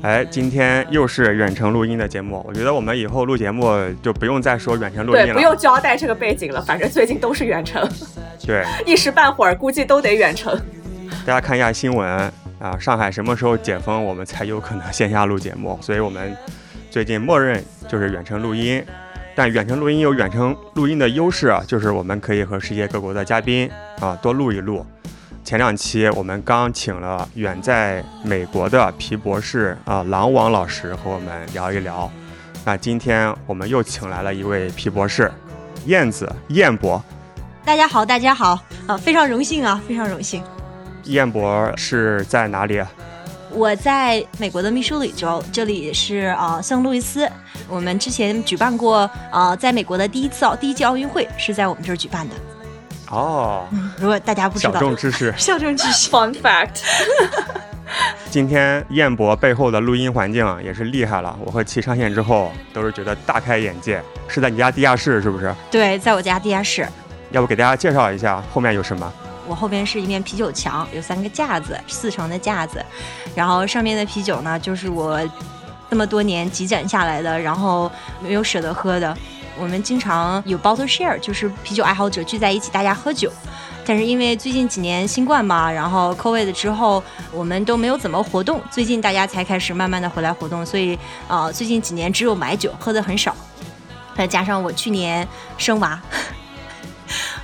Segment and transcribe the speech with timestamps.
[0.00, 3.66] 哎，今天又是远程录音的节目，我觉得我们以后录节目
[4.00, 7.86] 就不用再说远程录音了，对，不用交代这个背景了，反正最近都是远程，
[8.46, 10.56] 对，一时半会儿估计都得远程。
[11.26, 12.08] 大家看一下新闻
[12.60, 16.36] 啊，上海什么时候解封，我们才有可能线下录节目，所以我们
[16.90, 18.82] 最近默认就是远程录音。
[19.34, 24.84] 但远程录音有远程录音的优势啊，就是我们可以和世界各国的嘉宾啊多录一录。
[25.48, 32.12] 前两期我们刚请了远在美国的皮博士啊，狼王老师和我们聊一聊。
[32.66, 35.32] 那今天我们又请来了一位皮博士，
[35.86, 37.02] 燕子燕博。
[37.64, 40.44] 大家好，大家好，啊，非常荣幸啊，非常荣幸。
[41.04, 42.84] 燕博是在哪里？
[43.50, 47.26] 我在美国的密苏里州，这里是啊圣路易斯。
[47.70, 52.34] 我们之前举办过啊，在美国的第一次奥第一届奥运会是在我们这儿举办的。
[53.10, 53.66] 哦，
[53.98, 56.80] 如果大家不知道，小众知识， 小众知识，fun fact。
[58.30, 64.02] 今天燕博背后的录音环境也是厉害了，我和其上线之后都是觉得大开眼界。
[64.28, 65.54] 是在你家地下室是不是？
[65.70, 66.86] 对，在我家地下室。
[67.30, 69.10] 要不给大家介绍一下后面有什么？
[69.46, 72.84] 我后边是一面啤酒墙，有三个架子，四层的架子，
[73.34, 75.18] 然后上面的啤酒呢，就是我
[75.88, 77.90] 这么多年积攒下来的，然后
[78.22, 79.16] 没有舍得喝的。
[79.60, 83.30] 我们经常有 bottle share，就是啤酒爱好者聚在一起，大家喝酒。
[83.84, 88.60] 但是因为最近几年新冠嘛，然后 COVID 之后，我们都没有怎么活动。
[88.70, 93.34] 最近大家才开始慢慢的回来活动，所以啊，最近几年只有买酒，喝的很少。
[94.14, 95.98] 再加上我去年生娃，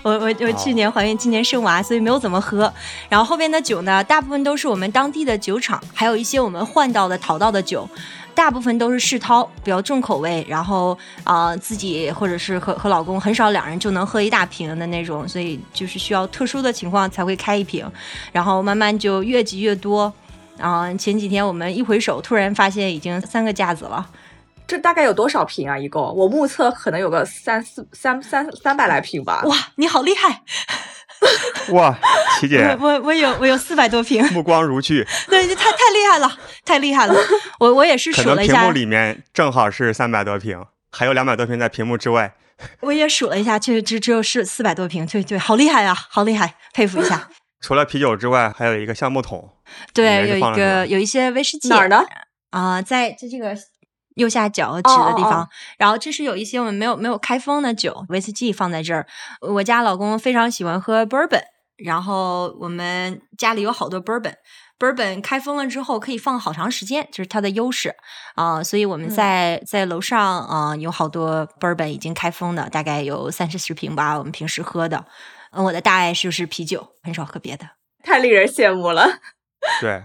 [0.02, 2.70] 我我我去年怀孕，今年生娃，所以没有怎么喝。
[3.08, 7.88] 然后后边的酒呢，大部分都是我们当地的酒厂，还有一些我们换到的、淘到的酒。
[8.34, 17.90] 大部分都是世涛，比较重口味，然后啊自己或者是和和老公很少两人就能喝一大瓶的那种，所以就是需要特殊的情况才会开一瓶，
[18.32, 20.12] 然后慢慢就越积越多，
[20.58, 24.06] 然后前几天我们一回首，突然发现已经三个架子了，
[24.66, 25.78] 这 大概有多少瓶啊？
[25.78, 29.42] 一共我目测可能有个三四三三三百来瓶吧。
[29.44, 30.42] 哇，你好厉害！
[31.72, 31.98] 哇，
[32.40, 35.06] 琪姐，我我有我有四百多瓶，目光如炬。
[35.28, 37.14] 对，太太厉害了，太厉害了。
[37.58, 42.34] 我我也是数了一下，屏幕里面正好是三百多瓶，还有两百多瓶在屏幕之外。
[42.80, 45.06] 我也数了一下，确实只只有是四百多瓶。
[45.06, 47.28] 对对，好厉害啊，好厉害，佩服一下。
[47.60, 49.50] 除了啤酒之外，还有一个橡木桶。
[49.92, 51.68] 对，有一个有一些威士忌。
[51.68, 52.04] 哪儿呢？
[52.50, 53.56] 啊，在在这个。
[54.14, 59.06] 右下角指的地方，然后这是有一些我们没有没有开封的酒，威士忌放在这儿。
[59.40, 61.42] 我家老公非常喜欢喝 bourbon，
[61.76, 67.96] 然后我们家里有好多 bourbon，bourbon 开封了之后可以放好长时间，就是它的优势
[68.36, 68.62] 啊。
[68.62, 74.16] 所以我们在在楼上啊有好多 bourbon 已经开封的，大概有三四十瓶吧。
[74.16, 75.04] 我们平时喝的，
[75.50, 77.68] 我的大爱就是啤酒，很少喝别的，
[78.04, 79.18] 太令人羡慕了。
[79.80, 80.04] 对。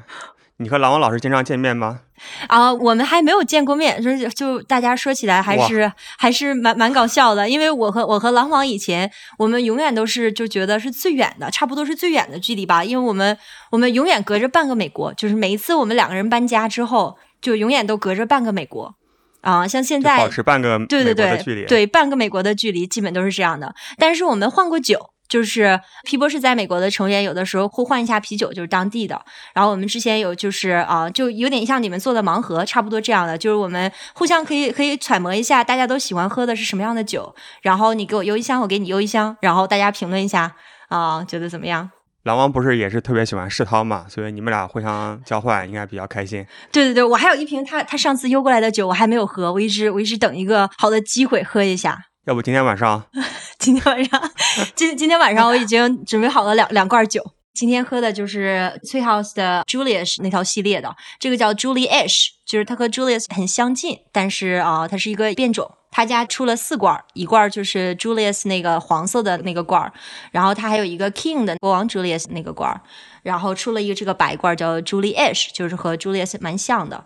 [0.62, 2.02] 你和狼王老师经常见面吗？
[2.48, 7.50] 啊，我们还没有见过面，就就大家说起来还是还是蛮蛮搞笑的。
[7.50, 12.84] 因为我和我和狼王以前，我们永远都是就觉得是最远的，差不多是最远的距离吧。
[12.84, 13.38] 因为我们
[13.72, 18.94] 我们永远隔着半个美国，就是每一次我们两个人搬家之后，就永远都隔着半个美国
[19.40, 19.66] 啊。
[19.66, 23.74] 像现在保持半个对对对距离，对半个美国的距离，基本都是这样的。
[23.98, 25.12] 但是我们换过酒。
[25.30, 29.24] 就是皮博士在美国的成员，有的时候互换一下啤酒，就是当地的。
[29.54, 33.38] 然后我们之前有，就是啊，就有点像你们做的盲盒，差不多这样的。
[33.38, 37.34] 就是我们互相可以可以揣摩一下，大家都喜欢喝的是什么样的酒。
[37.62, 40.56] 然后你给我邮一箱，我给你邮一箱，然后大家评论一下
[40.88, 41.92] 啊，觉得怎么样？
[42.24, 46.46] 狼王不是也是特别喜欢世涛嘛，所以你们俩互相交换应该比较开心。
[46.72, 52.09] 对对对，我还有一瓶他他上次邮过来的酒，我还没有喝，我一直我一直等一个好的机会喝一下。
[52.30, 53.04] 要不今天晚上？
[53.58, 54.32] 今天晚上，
[54.76, 57.24] 今今天晚上我已经准备好了两两罐酒。
[57.56, 65.72] 今天喝的就是翠 house 的 Julius 那条系列的，这个叫 Julie Ash，就是它和 Julius 很相近，但是啊，它是一个变种。
[65.90, 69.92] 他家出了四罐，一罐就是 Julius 那个黄色的那个罐，
[70.32, 72.80] 然后他还有一个 King 的国王 Julius 那个罐，
[73.24, 77.04] 然后出了一个这个白罐叫 Julie Ash，就是和 Julius 蛮像的。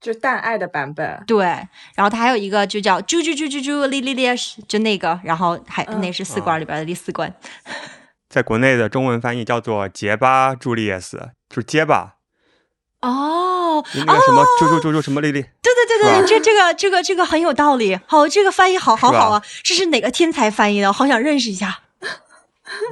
[0.00, 1.44] 就淡爱的版本，对，
[1.94, 4.26] 然后它还有一个就叫啾啾啾啾啾莉莉莉，
[4.68, 7.34] 就那个，然后还那是四关里边的第四关，
[8.28, 12.14] 在国内的中文翻译叫做结巴朱丽叶斯，就是结巴。
[13.02, 17.98] 哦，那个什么啾啾啾啾什么丽丽，对对对对，这这个这个这个很有道理。
[18.06, 20.92] 好，这个翻译好好好啊，这是哪个天才翻译的？
[20.92, 21.80] 好想认识一下。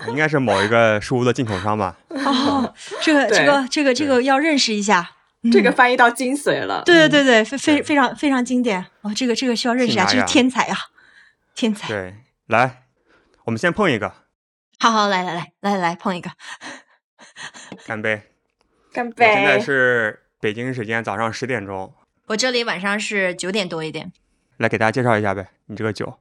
[0.06, 1.96] 应该是某一个书屋的进口商吧？
[2.10, 5.10] 哦，这个这个这个这个要认识一下。
[5.52, 6.82] 这个嗯翻译到精髓了。
[6.84, 8.84] 对对对对，非非非常非常经典。
[9.02, 10.76] 哦，这个这个需要认识一下，这是天才啊，
[11.54, 11.88] 天才。
[11.88, 12.14] 对，
[12.46, 12.84] 来，
[13.44, 14.12] 我们先碰一个，
[14.78, 16.30] 好好来来来来来碰一个。
[17.86, 18.22] 干杯！
[18.92, 19.58] 干杯现在！
[19.58, 21.92] 是北京时间早上十点钟，
[22.26, 24.12] 我这里晚上是九点多一点。
[24.58, 26.18] 来给大家介绍一下呗，你这个酒。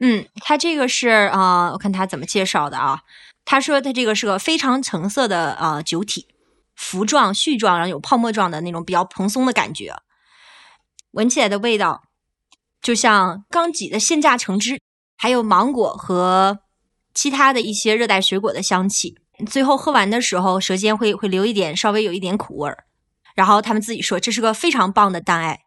[0.00, 3.02] 嗯，它这个是啊、呃我看他怎么介绍的啊。
[3.44, 6.28] 他说他这个是个非常橙色的呃酒体，
[6.76, 9.94] 糊状、絮状，然后有泡沫状的那种比较蓬松的感觉，
[11.12, 12.02] 闻起来的味道
[12.82, 14.80] 就像刚挤的鲜榨橙汁，
[15.16, 16.60] 还有芒果和
[17.14, 19.16] 其他的一些热带水果的香气。
[19.48, 22.84] 最后喝完的时候，舌尖会会留一点稍微有一点苦味儿。
[23.34, 25.60] 然后他们自己说这是个非常棒的蛋艾，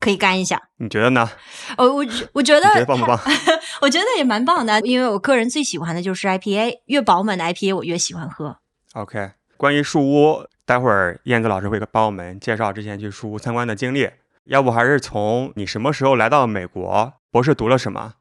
[0.00, 0.70] 可以干一下。
[0.78, 1.30] 你觉得呢？
[1.78, 3.20] 哦，我觉我觉得你觉得棒不棒？
[3.82, 8.58] 我觉得也蛮棒的，因为我个人最喜欢的就是 IPA，越饱满的 IPA 我越喜欢喝。
[8.94, 14.08] OK，关于树屋，待会儿燕子老师会帮我们介绍之前去树屋参观的经历。
[14.44, 18.14] 要不还是从你什么时候来到美国，博士读了什么？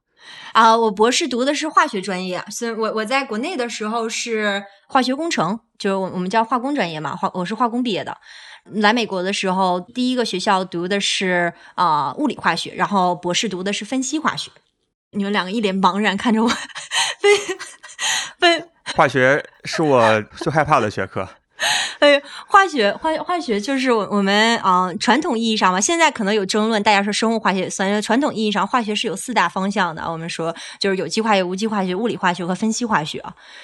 [0.54, 8.18] 啊、我博士读的是化学专业，所以我我在国内的时候是化学工程，就是我我们叫化工专业嘛，化我是化工毕业的。
[8.66, 14.50] 来美国的时候，第一个学校读的是啊、物理化学，然后博士读的是分析化学。
[15.12, 16.50] 你们两个一脸茫然看着我，
[17.22, 21.28] 被被 化学是我最害怕的学科。
[22.00, 28.00] 哎，化学化化学就是我我们啊、呃传统意义上嘛，现在可能有争论，大家说生物化学也算。
[28.00, 30.04] 传统意义上，化学是有四大方向的。
[30.04, 33.24] 我们说就是有机化学、无机化学、物理化学和分析化学。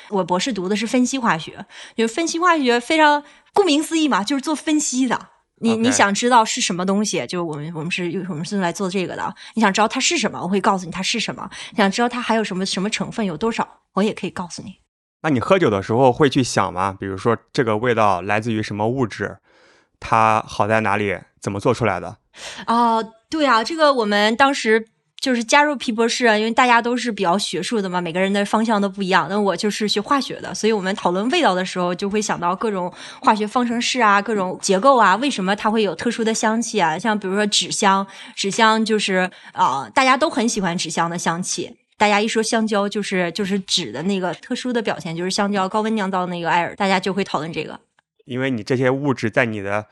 [0.10, 1.64] 我博士读的是分析化学，
[1.96, 3.24] 就是分析化学非常
[3.54, 5.28] 顾名思义嘛，就是做分析的。
[5.60, 9.36] 你你想知道是什么东西，就是我们我们是我们是用来做这个的。
[9.54, 11.48] 你想知道它是什么，我会告诉你它是什么。
[11.78, 14.83] 想知道它还有什么什么成分有多少，我也可以告诉你。
[15.24, 16.96] 那你喝酒的时候会去想吗？
[17.00, 19.38] 比如说这个味道来自于什么物质，
[20.00, 22.18] 它好在哪里，怎么做出来的？
[22.68, 24.86] 哦，对啊，这个我们当时
[25.22, 29.28] 就是加入皮博士，因为大家都是比较学术的嘛，每个人的方向都不一样。
[29.30, 37.00] 那我就是学化学的，所以我们讨论味道的时候，就会想到各种化学方程式啊，各种结构啊，为什么它会有特殊的香气啊？
[37.00, 38.06] 像比如说纸香，
[38.36, 41.78] 纸香就是啊、大家都很喜欢纸香的香气。
[42.04, 47.80] 大家一说香蕉，就是就是纸的那个特殊的表现，就是香蕉高温酿造那个艾尔，大家就会讨论这个。
[48.26, 49.86] 因为你这些物质在你的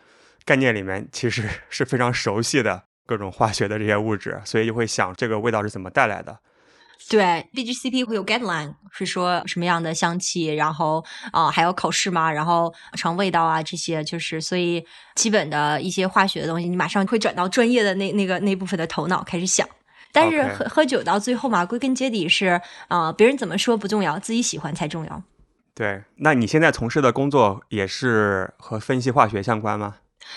[0.44, 6.38] 概念里面其实是非常熟悉的各种化学的这些物质，所以就会想这个味道是怎么带来的。
[7.10, 14.86] 对，BGCP 会有 guideline，是说什么样的香气，然后啊、还要考试嘛，然后尝味道啊这些，就是所以
[15.16, 19.66] 基本的一些化学的东西，你马上会转到专业的那那个那部分的头脑开始想。
[20.12, 25.24] 但是喝喝酒到最后嘛，归根结底是啊、别人怎么说不重要，自己喜欢才重要。
[25.74, 29.96] 对，那你现在从事的工作也是和分析化学相关吗？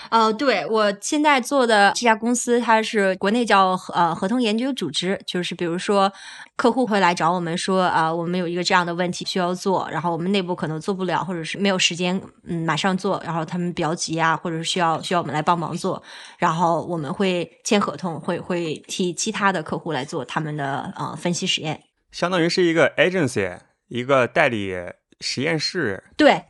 [0.09, 6.11] 呃，对我现在做的这家公司，它是国内叫呃合同研究组织，就是比如说
[6.55, 16.01] 客户会来找我们说啊、我们有一个这样的问题需要做，然后我们内部可能做不了，或者是没有时间，嗯，马上做，然后他们比较急啊，或者是需要需要我们来帮忙做，
[16.37, 21.81] 然后我们会签合同，会会替其他的客户来做他们的呃分析实验。
[22.11, 23.57] 相当于是一个 agency，
[23.89, 24.73] 一个代理
[25.19, 26.43] 实验室，对，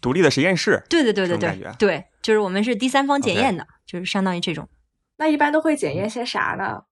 [0.00, 0.82] 独立的实验室。
[0.88, 4.68] 对对对对对对，就是我们是第三方检验的就是相当于这种。
[5.16, 6.82] 那一般都会检验些啥呢？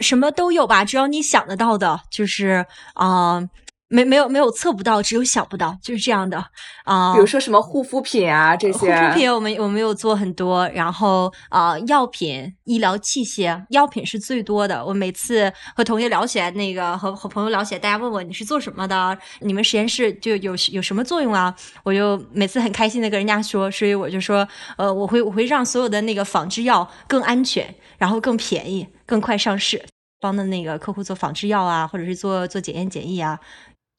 [0.00, 3.48] 什么都有吧，只要你想得到的，就是啊、
[3.88, 6.44] 没没有没有测不到，只有想不到，就是这样的
[6.84, 7.14] 啊。
[7.14, 14.84] 比如说什么护肤品啊这些护，肤品，我们我们有做很多，然后啊、药品、医疗器械，药品是最多的。
[14.84, 21.54] 我每次和同学聊起来，那个和和朋友聊起来，大家问我你是做什么的，你们实验室就有有什么作用啊？
[21.84, 29.84] 我就每次很开心的跟人家说，所以我就说，呃，我会我会让所有的那个仿制药更安全，然后更便宜，更快上市。
[30.18, 33.38] 帮的那个客户做仿制药啊，或者是做做检验检疫啊，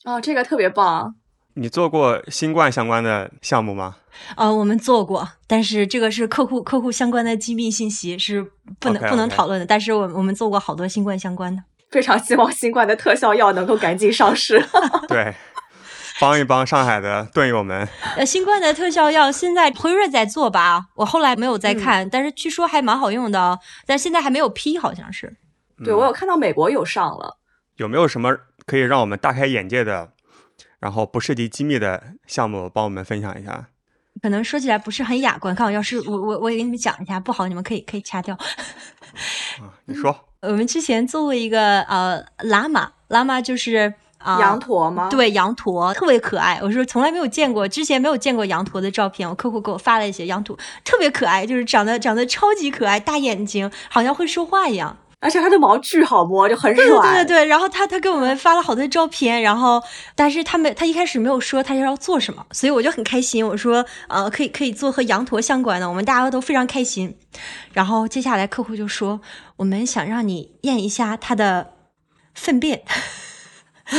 [0.07, 1.13] 哦，这个特别棒。
[1.55, 3.97] 你做过新冠相关的项目吗？
[4.37, 8.41] 呃，我们做过，但是这个是客户客户相关的机密信息，是
[8.79, 9.65] 不能不能讨论的。
[9.65, 11.61] 但是我我们做过好多新冠相关的。
[11.91, 14.65] 非常希望新冠的特效药能够赶紧上市。
[15.09, 15.35] 对，
[16.21, 17.85] 帮一帮上海的盾友们。
[18.15, 25.35] 呃，新冠的特效药现在辉瑞在做吧，我后来没有再嗯看，但是据说还蛮好用的，但现在还没有批，好像是。
[25.83, 27.37] 对我有看到美国有上了，
[27.75, 28.33] 有没有什么
[28.67, 30.11] 可以让我们大开眼界的，
[30.79, 33.69] 然后不涉及机密的项目，帮我们分享一下？
[34.21, 35.55] 可能说起来不是很雅观。
[35.55, 38.35] 看我要是我我我也给你们讲一下，不好你们可以可以掐掉。
[38.35, 46.59] 啊，你说，我们之前做过一个呃喇嘛，喇嘛就是啊、羊驼吗？，对，羊驼特别可爱。
[46.61, 49.29] 我说从来没有见过，之前没有见过羊驼的照片。
[49.29, 54.97] 我客户给我发了一些羊驼，特别可爱，就是长得长得超级可爱，大眼睛，好像会说话一样。
[55.19, 57.15] 而且它的毛巨好摸，就很软。
[57.15, 57.45] 对对对。
[57.45, 59.81] 然后他他给我们发了好多照片，然后
[60.15, 63.45] 但是他们他一开始没有说他要做什么，所以我就很开心。
[63.45, 67.17] 我说呃可以可以做和羊驼相关的，我们大家都非常开心。
[67.73, 69.19] 然后接下来客户就说
[69.55, 71.71] 我们想让你验一下它的
[72.35, 72.83] 粪便。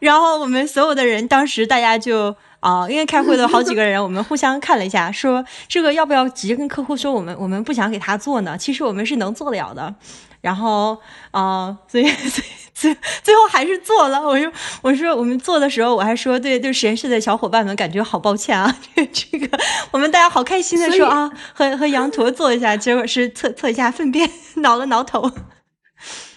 [0.00, 8.56] 然后我们所有的人当时大家就啊、因为开会的好几个人，我们互相看了一下，说这个要不要直接跟客户说我们我们不想给他做呢？
[8.56, 9.94] 其实我们是能做得了的。
[10.40, 10.98] 然后
[11.30, 14.20] 啊、所以所以最最后还是做了。
[14.22, 19.58] 我说我说我们做的时候，我还说对对实验室的小伙伴们感觉好抱歉啊， 这这个
[19.90, 25.30] 我们大家好开心的说啊，和和羊驼做一下，结果是测测一下粪便，挠了挠头。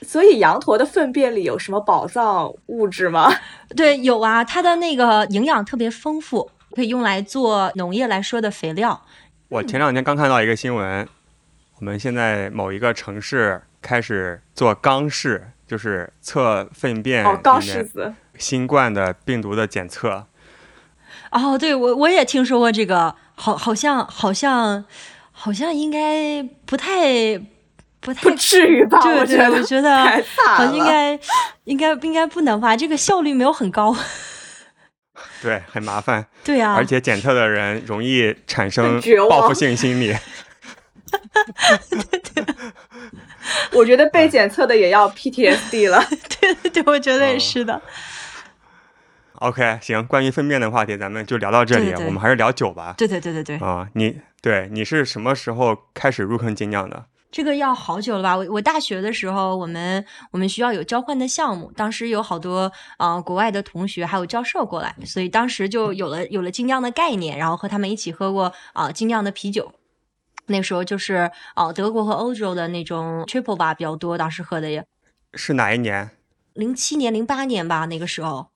[0.02, 3.32] 所以羊驼的粪便里有什么宝藏物质吗？
[3.76, 9.02] 对，有啊，它的那个营养特别丰富，可以用来做农业来说的肥料。
[9.50, 11.08] 我前两天刚看到一个新闻，
[11.80, 18.14] 我们现在某一个城市开始做肛试，就是测粪便哦，钢里面柿子。
[18.38, 20.28] 新冠的病毒的检测。
[21.32, 24.86] 哦，对我我也听说过这个，好，好像好像
[25.32, 27.42] 好像应该不太
[28.08, 29.02] 不太不至于吧？
[29.02, 30.64] 对 对，我觉得我觉得 太惨好。
[30.64, 31.20] 像应该
[31.66, 33.94] 应该应该不能吧，这个效率没有很高。
[35.44, 40.16] 对，很麻烦，对啊，而且检测的人容易产生报复性心理。
[43.74, 46.02] 我觉得被检测的也要 PTSD 了。
[46.40, 47.82] 对对对，我觉得也哦是的。
[49.40, 52.96] OK，行，关于粪便的话题咱们就聊到这里，对对对我们还是聊酒吧。
[52.98, 57.06] 对对对对对，啊，你对你是什么时候开始入坑精酿的？
[57.30, 58.38] 这个要好久了吧？
[58.38, 69.74] 我我大学的时候，我们我们学校有交换的项目，当时有好多呃国外的同学还有教授过来，所以当时就有了有了精酿的概念，然后和他们一起喝过啊、精酿的啤酒。
[70.48, 74.86] 那时候就是哦、德国和欧洲的那种 triple 吧比较多，当时喝的也
[75.34, 76.10] 是哪一年？
[76.54, 78.48] 零七年零八年吧，那个时候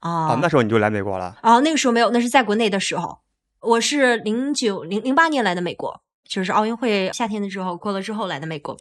[0.00, 1.38] 啊哦，那时候你就来美国了。
[1.42, 3.20] 哦，那个时候没有，那是在国内的时候。
[3.60, 8.76] 我是零九零零八年来的美国，就是奥运会夏天的时候过了之后来的美国。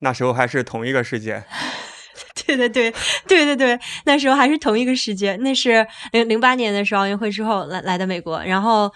[0.00, 1.44] 那时候还是同一个世界。
[2.46, 2.90] 对对对
[3.26, 8.92] 对对对，那时候还是同一个世界，那是零零八年的时候奥运会之后来来的美国，然后。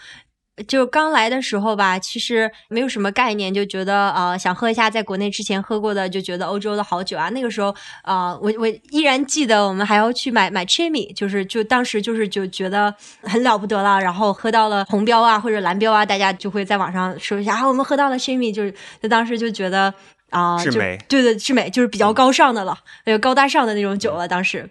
[0.69, 7.29] 就刚来的时候吧，其实没有什么概念，就觉得呃想喝一下在国内之前喝过的，就觉得欧洲的好酒啊。
[7.31, 19.93] 那个时候啊、呃我我依然记得我们还要去买买 Chimmy，就是就当时就是就觉得很了不得了，然后喝到了红标啊或者蓝标啊，大家就会在网上说一下啊，我们喝到了 Chimmy，就是就当时就觉得
[20.31, 24.71] 啊，就对对智美就是比较高尚的了，呃高大上的那种酒了，当时。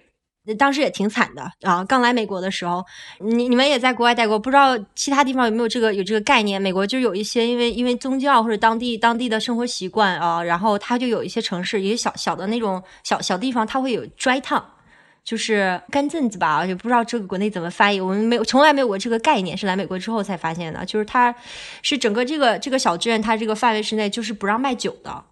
[0.58, 1.82] 当时也挺惨的啊！
[1.86, 2.86] 刚来美国的时候，
[3.20, 6.62] 你你们也在国外待过，不知道其他地方有没有这个有这个概念？
[6.62, 14.62] 美国就有一些因为因为宗教或者当地当地的生活习惯啊，然后它就有一些城市，一些小小的那种小小地方，它会有 dry town，
[15.24, 20.86] 就是干镇子吧，也不知道这个国内怎么翻译，我们没有从来没有过这个概念，是来美国之后才发现的。
[20.86, 21.34] 就是它
[21.82, 25.24] 是整个这个这个小镇，它这个范围之内就是不让卖酒的。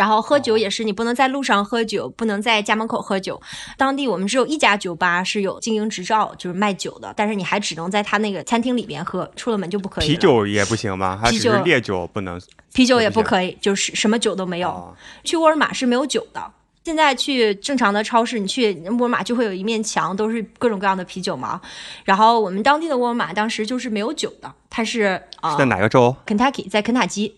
[0.00, 3.38] 然后喝酒也是，你不能在路上喝酒，不能在家门口喝酒。
[3.76, 10.06] 当地我们只有一家酒吧是有经营执照，就是卖酒的，但是你还只能在他那个餐厅里边喝，出了门就不可以。
[10.06, 11.18] 啤酒也不行吗？
[11.20, 12.40] 还啤酒只是烈酒不能？
[12.72, 14.70] 啤酒也也不可以，就是什么酒都没有。
[14.70, 16.42] 哦去沃尔玛是没有酒的。
[16.82, 21.60] 现在去正常的超市，你去沃尔玛就会有一面墙，都是各种各样的啤酒嘛。
[22.04, 27.36] 然后我们当地的沃尔玛当时就是没有酒的，它是啊、是在哪个州？Kentucky，在肯塔基。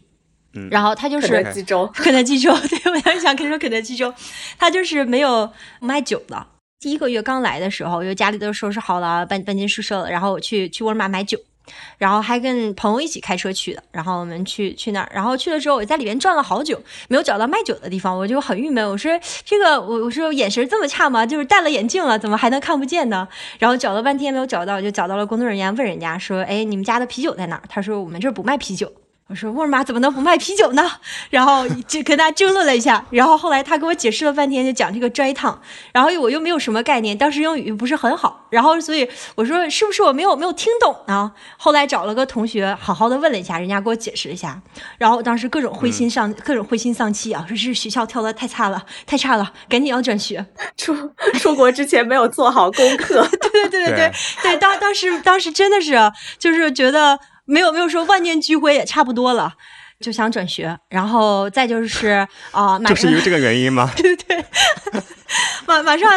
[0.55, 4.13] 嗯然后他就是肯德基粥， 肯德基粥， 对我当时想跟你说肯德基粥，
[4.59, 6.47] 他就是没有卖酒的。
[6.81, 11.39] 第一个月刚来的时候，就家里都收拾好了，搬搬进宿舍了，然后我去去沃尔玛买酒，
[11.97, 19.13] 然后还跟朋友一起开车去的，然后我们去去那儿，然后去了之后，我在里面转了好久，没有找到卖酒的地方，我就很郁闷，我说
[19.45, 21.25] 这个我我说眼神这么差吗？
[21.25, 23.29] 就是戴了眼镜了，怎么还能看不见呢？
[23.61, 27.63] 然后找了半天没有找到，就找到了工作人员，问人家说，哎，你们家的啤酒在哪儿？
[27.69, 28.93] 他说我们这儿不卖啤酒。
[29.33, 30.91] 我说沃尔玛怎么能不卖啤酒呢？
[31.31, 35.57] 然后就跟他争论了一下，然后后来他给我解释了半天，就讲这个 dry town，
[35.91, 41.33] 然后我又没有什么概念，当时英语不是很好，然后所以我说是不是我没有没有听懂呢？
[41.57, 44.61] 后来找了个同学好好的问了一下，人家给我解释了一下，
[44.99, 50.45] 然后当时各种灰心丧、各种灰心丧气啊，说是学校跳的太差了，太差了，赶紧要转学。
[50.77, 50.95] 出
[51.39, 54.13] 出国之前没有做好功课， 对对对对对
[54.43, 55.95] 对，当当时当时真的是
[56.39, 57.19] 就是觉得。
[57.45, 59.53] 没有没有说万念俱灰也差不多了，
[60.01, 63.91] 就想转学，然后再就是啊，就是因为这个原因吗？
[63.97, 64.45] 对对对，
[65.67, 66.09] 马马上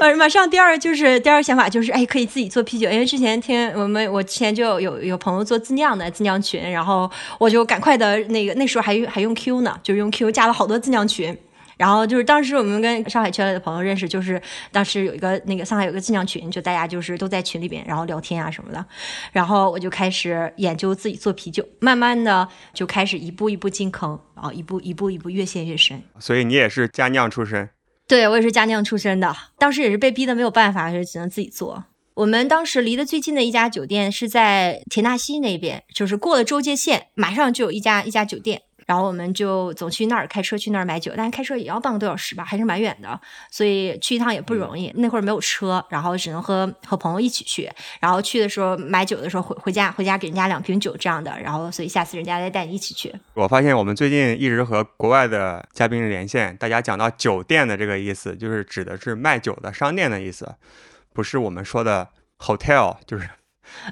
[0.00, 11.36] 马马上第二就是第二想法就是哎可以自己做啤酒，因为之前听我们我之前就有有朋友做自酿的自酿群，然后我就赶快的那个那时候还还用 Q 呢，就是用 Q 加了好多自酿群。
[11.76, 14.40] 然后就是当时我们跟上海圈里的朋友认识，就是
[14.70, 18.84] 当时有一个那个上海有个进酿群，就大家就是都在群里边，然后聊天啊什么的。
[19.32, 26.02] 然后我就开始研究自己做啤酒，慢慢的就开始一步一步进坑，然后一步一步一步越陷越深。
[26.18, 27.68] 所以你也是家酿出身？
[28.06, 29.34] 对，我也是家酿出身的。
[29.58, 31.84] 当时也是被逼的没有办法，就只能自己做。
[32.14, 38.62] 我们当时离得最近的一家酒店是在田纳西那边，就是过了州界线，马上就有一家一家酒店。
[38.86, 44.92] 然后我们就总去那儿开车去那儿买酒，但是开车也要半个多小时吧，还是蛮远的，所以去一趟也不容易。
[44.96, 47.70] 那会儿没有车，然后只能和和朋友一起去。
[48.00, 51.38] 然后去的时候买酒的时候回回家回家给人家两瓶酒这样的。
[51.40, 53.14] 然后所以下次人家再带你一起去。
[53.34, 60.54] 我发现我们最近一直和国外的嘉宾连线，大家讲到酒店的这个意思，就是指的是卖酒的商店的意思，
[61.12, 63.28] 不是我们说的 hotel，就是。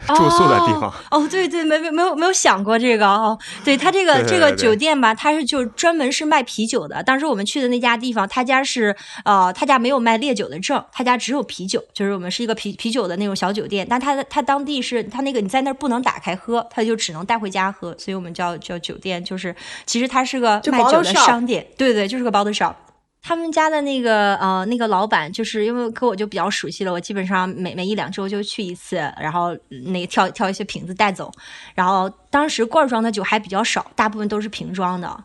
[0.09, 3.39] 住宿的地方哦，对对，没没没有没有想过这个哦。
[3.65, 7.03] 对他这个这个酒店吧，他是就专门是卖啤酒的。
[7.03, 11.83] 当时我们去的那家地方，他家是呃，他家没有卖烈酒的证，他家只有啤酒。
[11.93, 19.23] 就是我们是一个啤啤酒的那种小酒店，但他他当地是他那个你在那儿不能打开喝，他就只能带回家喝，所以我们叫叫酒店。
[19.23, 19.55] 就是
[19.87, 22.75] 其实它是个卖酒的商店，对对，就是个 bottle shop。
[23.23, 29.57] 他们家的那个呃那个老板，就是因为跟我就比较熟悉了，我基本上每每一两周就去一次，然后
[29.93, 31.31] 那个挑挑一些瓶子带走。
[31.75, 35.25] 然后当时罐装的酒还比较少，大部分都是瓶装的。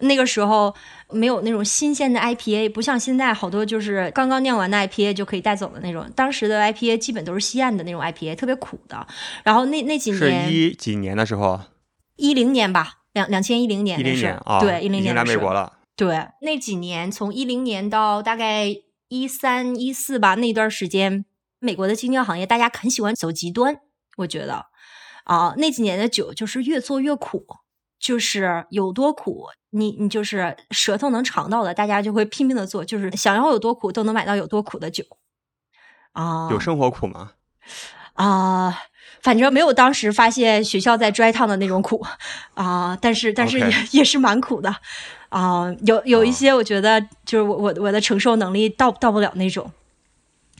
[0.00, 0.74] 那个时候
[1.10, 6.06] 没有那种新鲜的 IPA，不像现在好多就是刚刚酿完的 IPA 就可以带走的那种。
[6.14, 9.06] 当时的 IPA 基本都是西岸的那种 IPA，特别苦的。
[9.42, 11.60] 然后那那几年是一几年的时候，
[12.16, 15.72] 一零年吧，两两千一零年，一零年啊，对，一零年来美国了。
[15.96, 18.76] 对，那几年从一零年到大概
[19.08, 21.24] 一三一四吧，那段时间，
[21.58, 23.80] 美国的精酿行业大家很喜欢走极端，
[24.18, 24.66] 我觉得
[25.24, 27.46] 啊，那几年的酒就是越做越苦，
[27.98, 35.02] 就是有多苦，你你就是舌头能尝到的，大家就会拼命的做，就是想要有多苦都能买到有多苦的酒
[36.12, 36.48] 啊。
[36.50, 37.32] 有生活苦吗？
[38.12, 38.78] 啊。
[39.22, 42.04] 反正没有当时发现学校在拽烫的那种苦
[42.54, 44.72] 啊，但是但是也也是蛮苦的
[45.28, 49.70] 啊，有有一些我觉得就是我我我的承受能力到到不了那种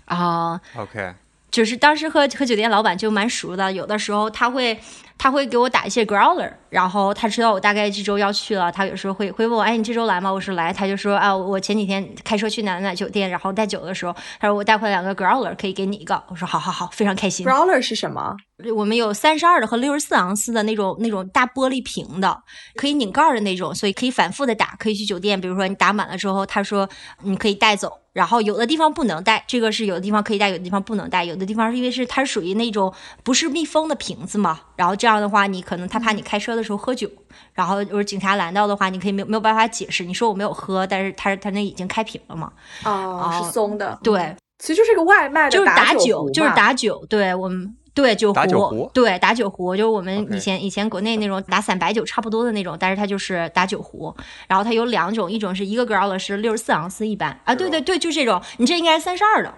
[0.07, 0.61] 啊。
[0.77, 1.15] OK，
[1.51, 4.79] 就是当时和和酒店老板就蛮熟的，有的时候他会。
[5.19, 10.31] 他会给我打一些 growler，然后他知道我大概这周要去了，他有时候会会问我，哎，你这周来吗？
[10.31, 16.23] 我说来，他就说啊，我前几天开车去哪哪酒店，然后带酒的时候，他说我带回来两个 growler，可以给你一个。
[16.29, 17.47] 我说好好好，非常开心。
[17.47, 18.37] growler 是什么？
[18.75, 22.43] 我们有三十二的和六十四盎司的那种那种大玻璃瓶的，
[22.75, 26.89] 可以拧盖的那种，所以可以反复的打，可以去酒店，比如说你打满了之后，他说
[27.23, 27.93] 你可以带走。
[28.15, 31.23] 然后有的地方不能带，这个是有的地方可以带，有的地方不能带。
[31.23, 32.91] 有的地方是因为是它是属于那种
[33.23, 37.09] 不是密封的瓶子嘛，然后这样的话，你可能他怕你开车的时候喝酒，
[37.53, 42.53] 然后如果警察拦到的话，你可以没有没有办法解释，你说我没有喝，但是他他那已经开瓶了嘛。
[42.85, 43.99] 哦，是松的。
[44.03, 47.05] 对，其实就是个外卖的，就是打酒，就是打酒。
[47.09, 47.77] 对我们。
[47.97, 54.15] 对酒壶，对打酒壶，就是我们以前以前国内那种打散白酒差不多的那种，但是它就是打酒壶。
[54.47, 58.39] 然后它有两种，一种是一个 growler 是六十四盎司一般啊，对对对，就这种。
[58.59, 59.51] 你这应该是三十二的。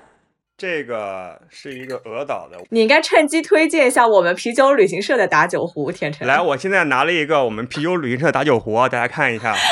[0.58, 2.58] 这个是一个鹅岛的。
[2.70, 6.26] 你应该趁机推荐一下我们啤酒旅行社的打酒壶，天成。
[6.26, 9.54] 来，我现在拿了一个我们啤酒旅行社打酒壶，大家看一下。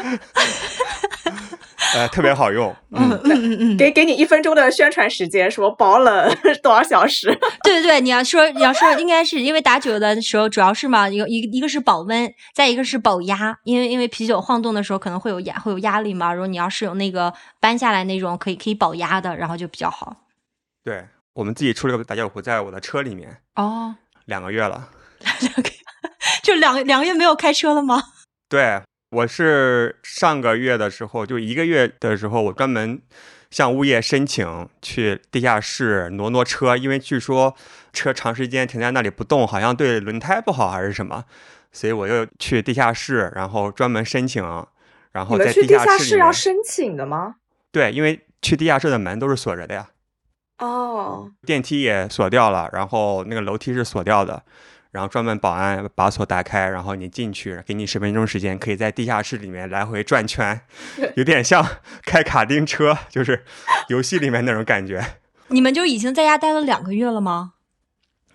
[1.92, 2.00] 对。
[2.00, 7.26] 呃，特别好用， 嗯嗯嗯嗯，给给你一分钟的宣传时间，说保冷多少小时？
[7.64, 20.16] 对对对，你要说你要说，应该是因为打酒的时候，主要是嘛，一个一一个是保温，再一个是保压，因为因为啤酒晃动的时候可能会有压会有压力嘛，如果你要是有那个搬下来那种可以可以保压的，然后就比较好。
[20.84, 23.94] 对我们自己出了个打酒壶，在我的车里面哦，
[24.26, 24.88] 两个月了，
[25.40, 25.62] 两个
[26.42, 28.02] 就两两个月没有开车了吗？
[28.48, 28.80] 对。
[29.10, 33.00] 我是上个月的时候，就一个月的时候，我专门
[33.50, 37.56] 向物业申请去地下室挪挪车，因为据说
[37.92, 41.24] 车长时间停在那里不动，好像对轮胎不好还是什么，
[41.72, 44.44] 所以我又去地下室，然后专门申请，
[45.10, 47.34] 然后去地下室要申请的吗？
[47.72, 49.88] 对，因为去地下室的门都是锁着的呀，
[50.58, 54.44] 哦，电梯也锁掉了，然后那个楼梯是锁掉的，
[54.90, 60.60] 然后专门保安把锁打开，然后你进去，给你十分钟时间，可以在地下室里面来回转圈，
[61.16, 61.64] 有点像
[62.04, 63.44] 开卡丁车，就是
[63.88, 65.04] 游戏里面那种感觉。
[65.48, 67.54] 你们就已经在家待了两个月了吗？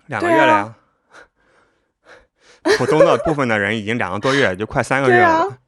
[0.06, 0.74] 两个月了呀，
[2.78, 5.58] 普通的部分的人已经两个多月，就快三个月了。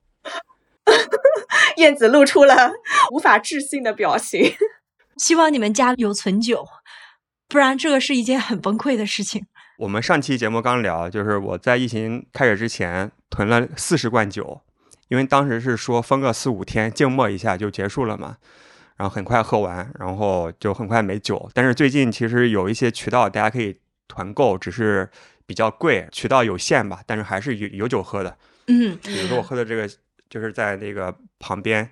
[1.76, 2.72] 燕子露出了
[3.12, 4.54] 无法置信的表情。
[5.16, 6.66] 希望你们家有存酒，
[7.48, 9.46] 不然这个是一件很崩溃的事情。
[9.78, 14.60] 我们上期节目刚聊，就是我在疫情开始之前囤了四十罐酒，
[15.06, 18.38] 因为当时是说封个四五天，静默一下就结束了嘛，
[18.96, 21.48] 然后很快喝完，然后就很快没酒。
[21.54, 25.08] 但是最近其实有一些渠道大家可以团购，只是
[25.46, 28.36] 比较贵，渠道有限吧，但是还是有有酒喝的。
[28.66, 29.88] 嗯，比如说我喝的这个，
[30.28, 31.88] 就是在那个旁边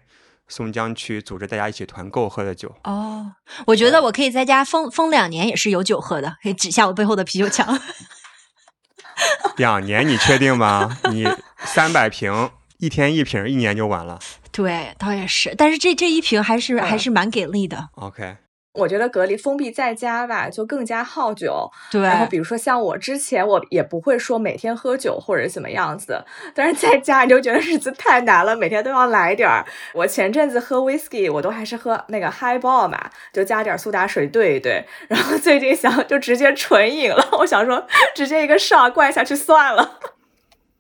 [0.49, 2.75] 松江区组织大家一起团购喝的酒。
[2.85, 3.33] 哦，
[3.67, 7.79] 我觉得我可以在家封封两年，也是有酒喝的，可以指下我背后的啤酒墙。
[9.57, 10.99] 两年你确定吗？
[11.11, 11.27] 你
[11.65, 14.19] 三百瓶，一天一瓶，一年就完了。
[14.53, 17.89] 对，倒也是，但是这这一瓶还是、嗯还是蛮给力的。
[17.95, 18.37] OK，
[18.77, 21.71] 我觉得隔离封闭在家吧，就更加好酒。
[21.91, 29.65] 对，然后比如说像我之前，我也不会说每天喝酒或者怎么样子，但是在家你就觉得日子太难了，每天都要来点儿。
[29.95, 34.85] 我前阵子喝 whisky，我都还是喝那个 highball 嘛，就加点苏打水兑一兑。
[35.09, 39.99] 然后最近想就直接纯饮了，我想说直接一个 shot 灌下去算了。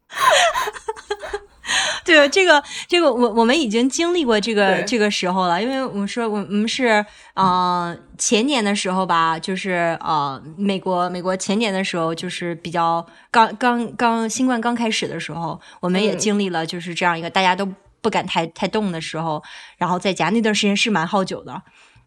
[2.05, 17.68] 对这个这个我我们已经经历过这个这个时候了，因为我们说我我们是呃前年的时候吧，就是呃美国美国前年的时候，就是比较刚刚刚新冠刚开始的时候，我们也嗯经历了就是这样一个大家都
[18.00, 19.42] 不敢太太动的时候，
[19.76, 21.61] 然后在家那段时间是蛮好酒的。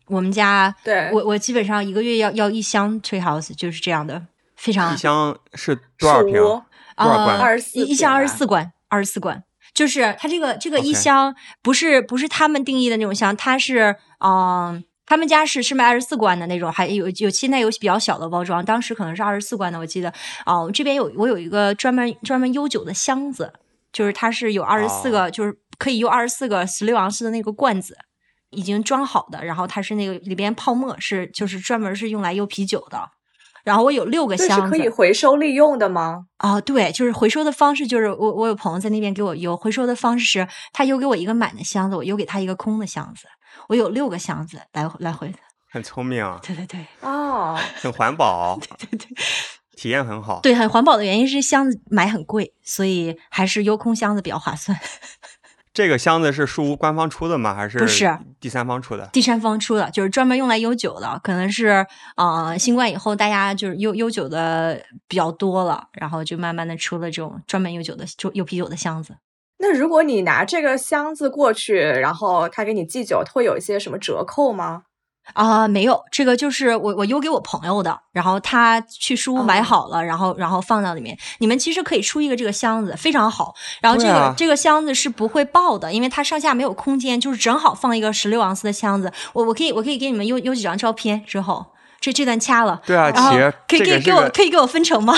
[0.08, 4.24] 我们家对我我基本上一个月要要一箱 Tree House，就是这样的，
[4.56, 6.36] 非常一箱是多少瓶？
[6.36, 6.64] 树屋
[6.96, 9.44] 多少罐呃24一一箱二十四罐，二十四罐。
[9.80, 20.14] 就是它这个这个一箱不是不是他们定义的那种箱，它是嗯、他们家是是卖二十四罐的那种，还有有现在有比较小的包装，当时可能是二十四罐的，我记得
[20.46, 23.54] 哦、这边有我有一个专门专门悠久的箱子，
[23.94, 27.98] 就是它是有二十四个，就是可以用二十四个十六盎司的那个罐子。
[28.52, 33.12] 已经装好的，然后它是那个里边泡沫是就是专门是用来悠啤酒的，
[33.70, 36.26] 然后我有六个箱子，是可以回收利用的吗？
[36.40, 43.28] 哦，对，就是回收的方式，就是我我有朋友在那边给我邮，回收的方式是他邮给我一个满的箱子，我邮给他一个空的箱子，
[43.68, 45.38] 我有六个箱子来来回的。
[45.72, 49.08] 很聪明啊，对对对哦， 很环保，对对
[49.78, 50.40] 体验很好。
[50.42, 54.76] 对，很环保的原因是箱子买很贵，所以还是邮空箱子比较划算。
[55.72, 57.54] 这个箱子是树屋官方出的吗？
[57.54, 59.08] 还是不是第三方出的？
[59.14, 61.86] 第三方出的，就是专门用来悠久的，可能是
[62.18, 69.16] 呃新冠以后大家就是悠悠久的比较多了，然后就慢慢的出了这种专门悠久的就有啤酒的箱子。
[69.60, 74.84] 那如果你拿这个箱子过去，然后他给你寄酒，会有一些什么折扣吗？
[75.34, 81.18] 啊、没有，这个就是我我邮给我朋友的，然后他去书屋买哦好了，然后然后放到里面。
[81.40, 83.54] 你们其实可以出一个这个箱子，非常好。
[83.82, 89.12] 然后这个、啊这个箱子是不会爆的，因为它上下没有空间，就是正好放一个十六盎司的箱子。
[89.34, 91.66] 我我可以我可以给你们邮邮几张照片，之后
[92.00, 92.82] 这这段掐了。
[92.86, 93.32] 对啊，然后
[93.68, 95.14] 可以可以给这个是个我可以给我分成吗？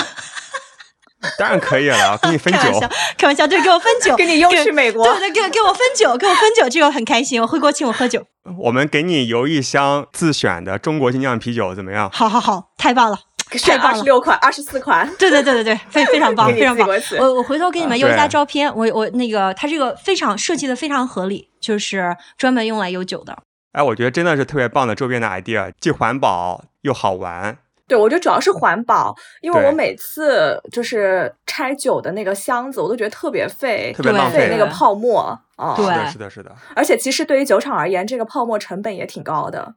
[1.38, 7.40] 当然可以了，给你分酒开玩笑。，开玩笑，对，给我分酒， 给你邮给去美国对对，给我给我分酒，给我分酒，这个很开心。
[7.40, 8.24] 我回国请我喝酒，
[8.58, 12.10] 我们给你邮一箱自选的中国精酿啤酒，怎么样？
[12.12, 13.18] 好好好，太棒了。
[13.52, 16.88] 选太棒了二十六款、二十四款， 对对对对对，非非常棒，非常棒。
[17.18, 23.36] 我我回头给你们啊邮一下照片，我我那个它这个非常设计的非常合理，就是专门用来邮酒的。
[23.72, 27.58] 哎，我觉得真的是特别棒的周边的 idea，既环保又好玩。
[27.92, 35.74] 对，我觉得主要是环保，因为我每次就是拆酒的那个箱子，我都觉得特别费，对特别浪费费那个泡沫啊。
[35.76, 36.56] 对是的，是的，是的。
[36.74, 39.74] 而且其实对于酒厂而言，这个泡沫成本也挺高的，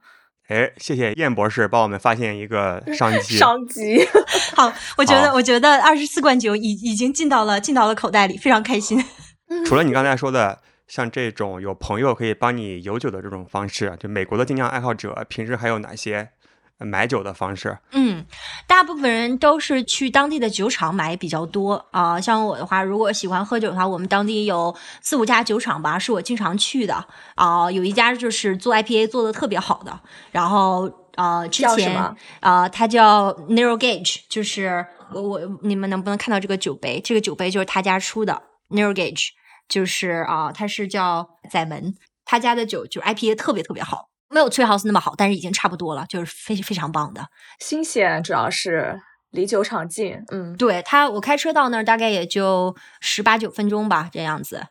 [0.48, 3.36] 哎，谢谢燕博士帮我们发现一个商机。
[3.38, 4.08] 商机。
[4.56, 9.04] 好，我觉得我觉得二十四罐酒已已经进到了进到了口袋里，非常开心。
[9.68, 16.30] 除了你刚才说的，像这种有朋友可以帮你有酒的这种方式，就美国的精酿爱好者平时还有哪些
[16.78, 17.78] 买酒的方式？
[17.92, 18.26] 嗯，
[18.68, 30.00] 大部分人都是去当地的酒厂买比较多啊、像我的话，如果喜欢喝酒的话，我们当地有四五家酒厂吧，是我经常去的啊、有一家就是做 IPA 做的特别好的，
[30.32, 37.00] 然后呃，之前叫什么啊、它叫 Narrow Gauge，就是我我你们能不能看到这个酒杯？
[37.00, 39.30] 这个酒杯就是他家出的 Narrow Gauge，
[39.70, 44.10] 就是啊、它是叫载门，他家的酒就是 IPA 特别特别好。
[44.36, 47.26] 没有翠 house 那么好，但是已经差不多了，就是非非常棒的。
[47.60, 49.00] 新鲜主要是
[49.32, 54.68] 离酒厂近，嗯，对他，我开车到那儿大概也就十八九分钟吧，这样子。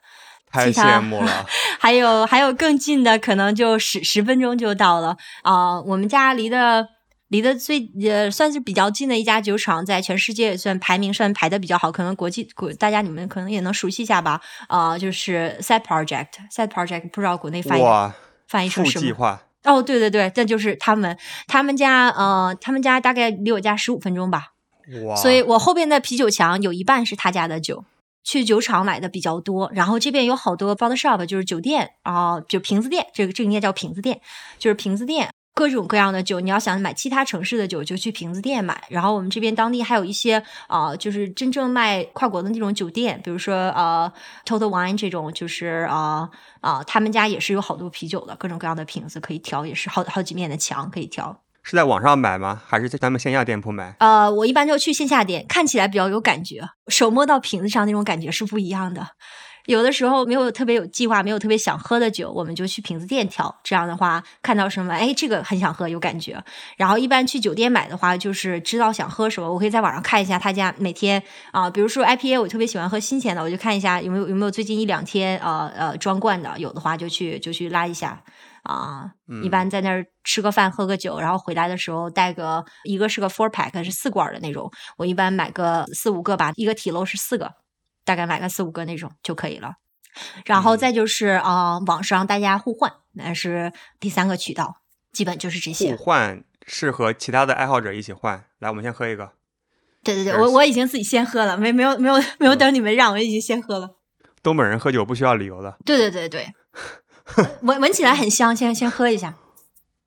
[0.53, 1.46] 太羡慕了。
[1.81, 6.87] 还有还有更近的，可能就十十分钟就到了啊、我们家离的
[7.29, 14.40] 离的最也算是比较近的一家酒厂，在全世界也算排名算排的比较好，可能国际国大家你们可能也能熟悉一下吧。
[14.68, 17.83] 啊、就是 Side Project，Side Project 不知道国内翻译，
[18.46, 19.07] 翻译成什么？
[19.07, 24.53] 计划哦，对对对，这就是他们，他们家呃，他们家大概离我家十五分钟吧。
[25.07, 27.85] 哇，所以我后边的啤酒墙有一半是他家的酒，
[28.22, 29.70] 去酒厂买的比较多。
[29.74, 34.20] 然后这边有好多 bottle shop，就是酒店啊、就瓶子店，这个这个应该叫瓶子店，
[34.59, 35.31] 就是瓶子店。
[35.54, 38.82] 各种各样的酒，你要想买其他城市的酒，就去瓶子店买。
[38.88, 44.12] 然后我们这边当地还有一些啊、就是真正卖跨国的那种酒店，比如说呃
[44.44, 46.28] Total Wine 这种，就是啊
[46.60, 51.40] 啊、他们家也是有好多啤酒的，各种各样的瓶子可以挑，也是好好几面的墙可以挑。
[51.62, 52.60] 是在网上买吗？
[52.66, 53.94] 还是在咱们线下店铺买？
[54.00, 59.06] 呃，我一般就去线下店，看起来比较有感觉，手摸到瓶子上那种感觉是不一样的。
[59.66, 63.55] 有的时候没有特别有计划，没有特别想喝的酒，我们就去瓶子店挑。
[63.62, 66.42] 这样的话，看到什么，哎，这个很想喝，有感觉。
[66.77, 78.22] 然后一般去酒店买的话，就是知道想喝什么，我可以在网上看一下他家每天啊、比如说 IPA，我特别喜欢喝新鲜的，我就看一下有没有有没有最近一两天呃呃装罐的，有的话就去就去拉一下。
[78.64, 79.11] 啊，
[79.42, 87.53] 一般在那儿吃个饭，喝个酒，然后回来的时候带个一个是个 four pack 是四罐的那种，我一般买个四五个吧，一个体漏是四个，
[88.04, 89.74] 大概买个四五个那种就可以了。
[90.44, 94.76] 然后再就是啊、网上大家互换，那是第三个渠道，
[95.12, 96.04] 基本就是这些互。
[96.04, 98.44] 换是和其他的爱好者一起换。
[98.60, 99.32] 来，我们先喝一个。
[100.04, 103.96] 对对对，我我已经自己先喝了，没没有没有没有等你们让，我已经先喝了。
[104.42, 105.76] 东北人喝酒不需要理由的。
[105.84, 106.54] 对对对对，
[107.62, 109.34] 闻闻起来很香，先先喝一下。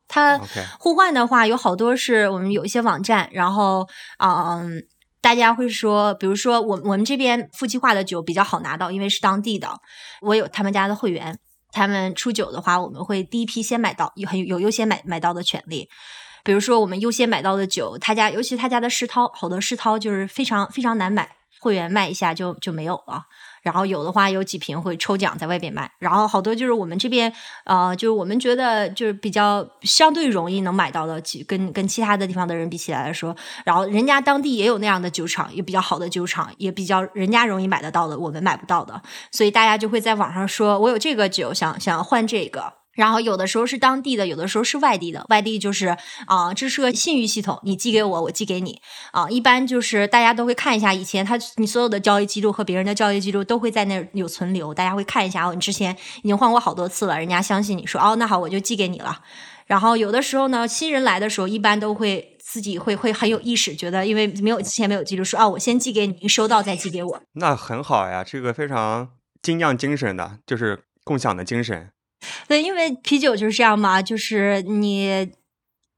[0.08, 0.40] 它
[0.80, 4.86] 互换的话，有好多是我们有一些网站，然后嗯，
[5.22, 9.70] 大家会说，比如说我我们这边夫妻化的酒比较好拿到，因为是当地的，
[10.22, 11.38] 我有他们家的会员，
[11.72, 15.90] 他们出酒的话，我们会第一批先买到，有很有优先买买到的权利。
[16.44, 23.24] 比如说我们优先买到的酒，他家尤其他家的世涛，好多世涛就是非常非常难买，会员卖一下就就没有了。
[23.62, 27.32] 然后有的话有几瓶会抽奖在外边卖，然后好多就是我们这边
[27.66, 42.77] 呃，就是我们觉得就是比较相对容易能买到的，跟跟其他的地方的人比起来来说，然后人家当地也有那样的酒厂，也比较好的酒厂，也比较人家容易买得到的，我们买不到的，所以大家就会在网上说，我有这个酒，想想换这个。
[42.98, 45.24] 然后有的时候是当地的，有的时候是外地的。
[45.30, 48.82] 外地就是啊、这是个信誉系统，你寄给我，我寄给你
[49.12, 59.20] 啊、一般就是大家都会看一下以前他你所有的交易记录和别人的交易记录都会在那有存留，大家会看一下哦，你之前已经换过好多次了，人家相信你说哦，那好，我就寄给你了。
[59.68, 67.22] 然后有的时候呢，新人来的时候，一般都会自己会会很有意识，觉得因为没有之前没有记录，说啊，我先寄给你，收到再寄给我。
[67.34, 69.10] 那很好呀，这个非常
[69.42, 71.90] 精酿精神的，就是共享的精神。
[72.48, 75.32] 对，因为啤酒就是这样嘛，就是你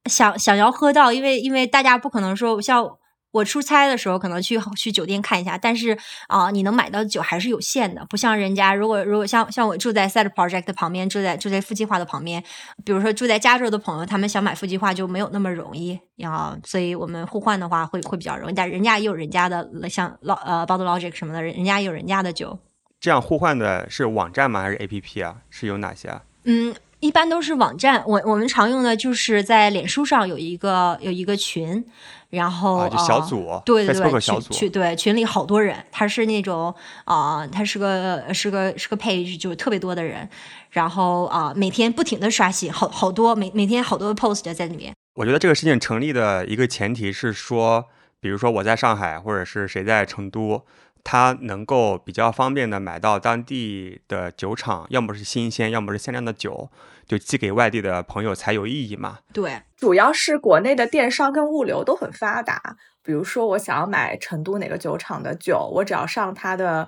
[0.06, 2.98] 想想要喝到，因为因为大家不可能说像
[3.32, 5.96] 我出差的时候可能去去酒店看一下，但是
[6.28, 12.44] 啊、你能买到的酒还是有限的，不像人家如果如果像像我住在 Set Project 旁边，住在住在富计划的旁边，
[12.84, 22.58] 比如说住在加州的朋友，他们想买富计划就没有那么容易啊，所以我们互换的话会会比较容易，但人家也有人家的像老呃 Bottle Logic 什么的，人人家也有人家的酒。
[23.00, 24.62] 这样互换的是网站吗？
[24.62, 25.38] 还是 APP 啊？
[25.50, 26.22] 是有哪些啊？
[26.44, 28.04] 嗯，一般都是网站。
[28.06, 31.84] 我我们常用的就是在脸书上有一个有一个群，
[32.30, 36.74] 然后啊，就小呃组对对对小组群群对群里好多人，他是那种
[37.06, 40.28] 啊、他是个是个是个 page，就是特别多的人，
[40.72, 44.94] 然后啊、每天不停的刷新，好好多每每天好多 post 在里面。
[45.16, 47.86] 我觉得这个事情成立的一个前提是说，
[48.20, 50.66] 比如说我在上海，或者是谁在成都，
[51.04, 56.70] 他能够比较方便的买到当地的酒厂，要么是新鲜，要么是限量的酒，
[57.08, 59.20] 就寄给外地的朋友才有意义嘛。
[59.34, 62.78] 对，主要是国内的电商跟物流都很发达。
[63.02, 66.88] 比如说，我想要买成都哪个酒厂的酒，我只要上它的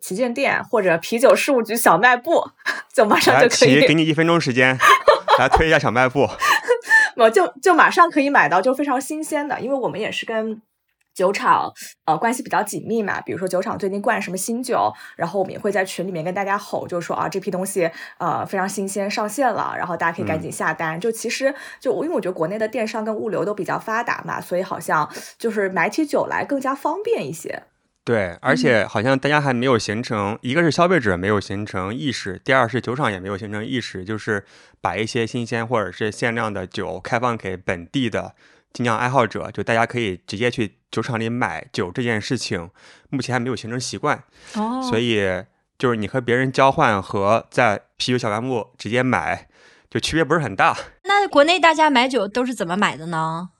[0.00, 2.44] 旗舰店或者啤酒事务局小卖部，
[2.92, 4.76] 就马上，就可以齐，给你一分钟时间，
[5.38, 6.28] 来推一下小卖部。
[7.16, 10.60] 我就就马上可以买到，就非常新鲜的，因为我们也是跟。
[11.14, 11.72] 酒厂
[12.06, 20.98] 呃关系比较紧密嘛，比如说酒厂最近灌什么新酒，然后我们也会在群里面跟大家吼，就是说啊这批东西呃非常新鲜上线了，然后大家可以赶紧下单。
[20.98, 27.64] 就其实就因为我觉得国内的电商跟物流都比较发达嘛，所以好像就是买起酒来更加方便一些。
[28.04, 34.44] 对，而且好像大家还没有形成，一个是消费者没有形成意识，第二是酒厂也没有形成意识，就是
[34.80, 38.34] 把一些新鲜或者是限量的酒开放给本地的
[38.72, 42.70] 精酿爱好者，就大家可以直接去酒厂里买酒这件事情，
[43.10, 44.22] 目前还没有形成习惯。
[44.54, 45.42] 哦，所以
[45.76, 49.48] 就是你和别人交换和在啤酒小卖部直接买，
[49.90, 50.76] 就区别不是很大。
[51.02, 53.50] 那国内大家买酒都是怎么买的呢？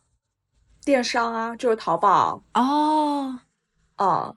[0.85, 2.45] 电商啊，就是淘宝。
[2.55, 3.41] 哦。
[3.99, 4.35] 哦，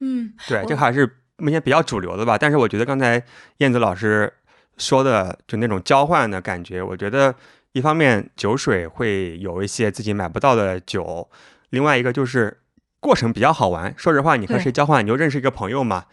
[0.00, 2.36] 嗯，对，这还是目前比较主流的吧。
[2.36, 3.22] 但是我觉得刚才
[3.58, 4.32] 燕子老师
[4.76, 7.32] 说的，就那种交换的感觉，我觉得
[7.72, 11.28] 一方面酒水会有一些自己买不到的酒，
[11.76, 12.62] 另外一个就是
[13.00, 13.94] 过程比较好玩。
[13.98, 16.06] 说实话，你和谁交换，你就认识一个朋友嘛，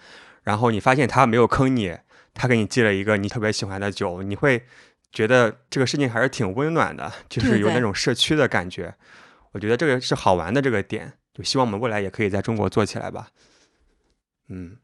[0.43, 1.97] 然后你发现他没有坑你，
[2.34, 4.65] 他给你寄了一个你特别喜欢的酒，你会
[5.13, 8.93] 觉得这个事情还是挺温暖的，就是有那种社区的感觉。
[9.54, 11.13] 我觉得这个是好玩的这个点。
[11.34, 13.30] 就希望我们未来也可以在中国做起来吧。
[14.49, 14.78] 嗯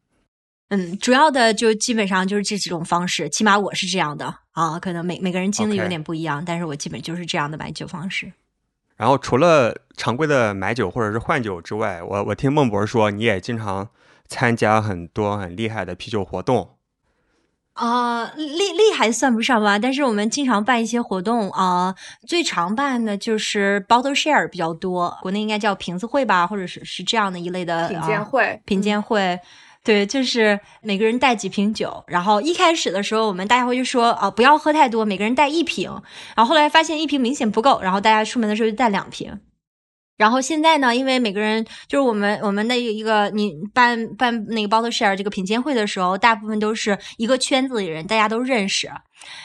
[0.70, 4.80] 嗯，主要的就基本上就是这几种方式，起码我是这样的啊。
[4.80, 8.32] 可能每每个人经历有点不一样，但是我基本就是这样的买酒方式。
[9.00, 13.88] 然后除了常规的买酒或者是换酒之外，我我听孟博说你也经常
[14.28, 16.76] 参加很多很厉害的啤酒活动。
[17.76, 21.96] 啊，厉厉害算不上吧，但是我们经常办一些活动啊，
[22.28, 29.40] 最常办的就是 bottle share 比较多，国内应该叫瓶子会吧，或者是是这样的一类的品鉴会，品鉴会，
[29.84, 35.89] 对，就是每个人带几瓶酒，然后一开始的时候我们大家会就说啊，不要喝太多，每个人带一瓶，
[36.36, 39.39] 然后后来发现一瓶明显不够，然后大家出门的时候就带两瓶。
[40.18, 48.92] 然后现在呢，因为每个人就是我们我们的一个你办办那个 bottle share 这个品鉴会的时候，大部分都是一个圈子里人，大家都认识。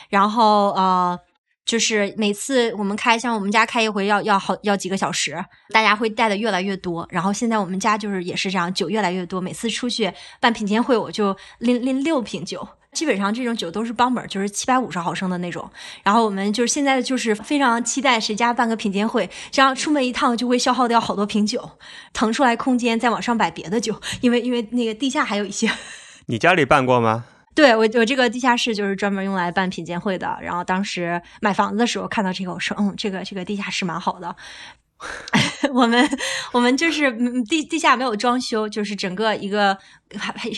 [0.09, 1.17] 然后呃，
[1.65, 7.07] 就是每次我们开，像我们家开一回要要好要几个小时，大家会带的越来越多。
[7.11, 12.67] 然后现在我们家就是也是这样，酒越来越多，每次出去办品鉴会，我就拎拎六瓶酒。
[12.93, 15.69] 基本上这种酒都是邦本，就是七百五十毫升的那种。
[16.05, 21.69] 然后我们就是现在就是非常期待谁家办个品鉴会，这样出门一趟就会消耗掉好多瓶酒，
[22.13, 24.01] 腾出来空间再往上摆别的酒。
[24.21, 25.69] 因为因为那个地下还有一些。
[26.27, 27.25] 你家里办过吗？
[27.55, 30.37] 对我我这个地下室就是专门用来办品鉴会的。
[30.43, 34.35] 然后当时买房子的时候看到这个，我说嗯，这个这个地下室蛮好的。
[35.73, 36.09] 我们
[36.53, 37.11] 我们就是
[37.45, 39.77] 地地下没有装修，就是整个一个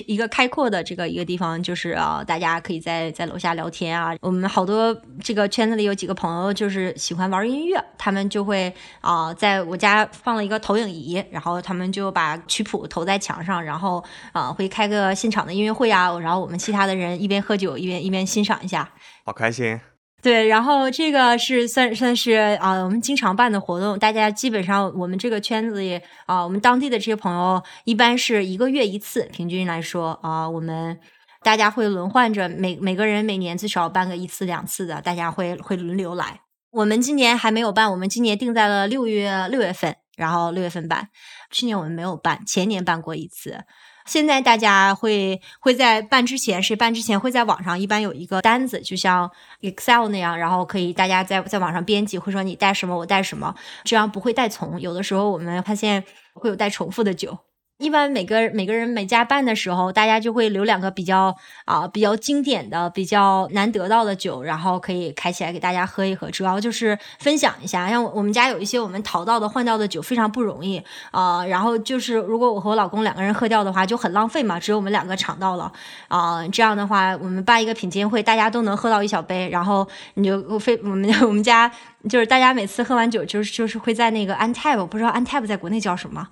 [0.07, 4.15] 一个开阔的这个一个地方，就是啊，大家可以在在楼下聊天啊。
[4.21, 18.91] 我们好多这个圈子里有几个朋友就是喜欢玩音乐，他们就会啊，在我家放了一个投影仪，然后他们就把曲谱投在墙上，然后啊会开个现场的音乐会啊，然后我们其他的人一边喝酒一边一边欣赏一下，
[19.25, 19.81] 好开心。
[20.27, 30.99] 对，然后这个是算算是啊，我们经常办的活动，大家基本上我们这个圈子里啊，我们当地的这些朋友一般是一个月一次，平均来说啊，我们
[31.45, 36.41] 大家会轮换着每每个人每年最少办个一次两次的，大家会会轮流来。
[36.73, 41.09] 我们今年还没有办，我们今年定在了六月六月份，然后六月份办。
[41.53, 43.61] 去年我们没有办，前年办过一次。
[44.07, 54.81] 现在大家会会在办之前，谁办之前会在网上一般有一个单子，就像 Excel 那样，然后可以大家在在网上编辑，会说你带什么，我带什么，这样不会带重。
[54.81, 56.03] 有的时候我们发现
[56.35, 57.37] 会有带重复的 酒。
[57.79, 61.37] 一般每个每个人每家办的时候，大家就会留两个比较
[61.67, 66.31] 啊比较经典的、比较难得到的酒，然后可以开起来给大家喝一喝。
[66.31, 71.45] 主要就是分享一下，像我们家有一些我们淘到的、换到的酒非常不容易啊。
[71.45, 74.59] 然后就是如果我和我老公两个人喝掉的话，就很浪费嘛。
[74.59, 75.71] 只有我们两个尝到了
[76.09, 81.71] 啊，这样的话我们办一个品鉴会，大家都能喝到一小杯，然后你就非我们 我们家
[82.09, 86.27] 就是大家每次喝完酒，就是就是会在那个 Antap，不知道 Antap 在国内叫什么。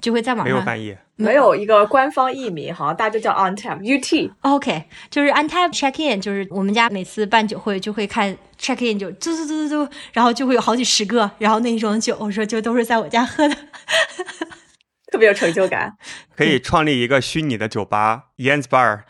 [0.00, 4.30] 就会在网上没有翻译，没有一个官方译名，好像大家就叫 OnTap UT。
[4.42, 13.56] OK，就是 OnTap Check In，就是我们家每次办酒会就会看 Check In，就嘟嘟嘟嘟嘟，然后就会有好几十个，然后那一种酒，我说就都是在我家喝的，
[15.10, 15.96] 特别有成就感。
[16.36, 19.00] 可以创立一个虚拟的酒吧 y a n s Bar，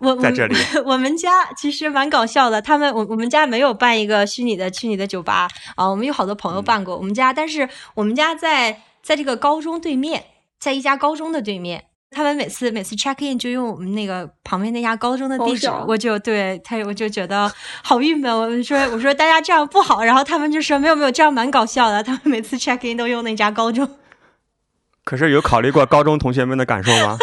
[0.00, 0.54] 我在这里。
[0.84, 10.24] 我们家其实蛮搞笑的，他们我我们家没有办一个虚拟的虚拟的酒吧啊，我们有好多朋友办过，我们家，但是我们家在在这个高中对面。
[10.64, 18.34] 在一家高中的对面，他们每次每次 check in 就用我们那个旁边那家高中的地址，我就对他我就觉得好郁闷。
[18.34, 22.02] 我说我说大家这样不好，然后他们就说没有没有，这样蛮搞笑的。
[22.02, 23.86] 他们每次 check in 都用那家高中，
[25.04, 27.18] 可是有考虑过高中同学们的感受吗？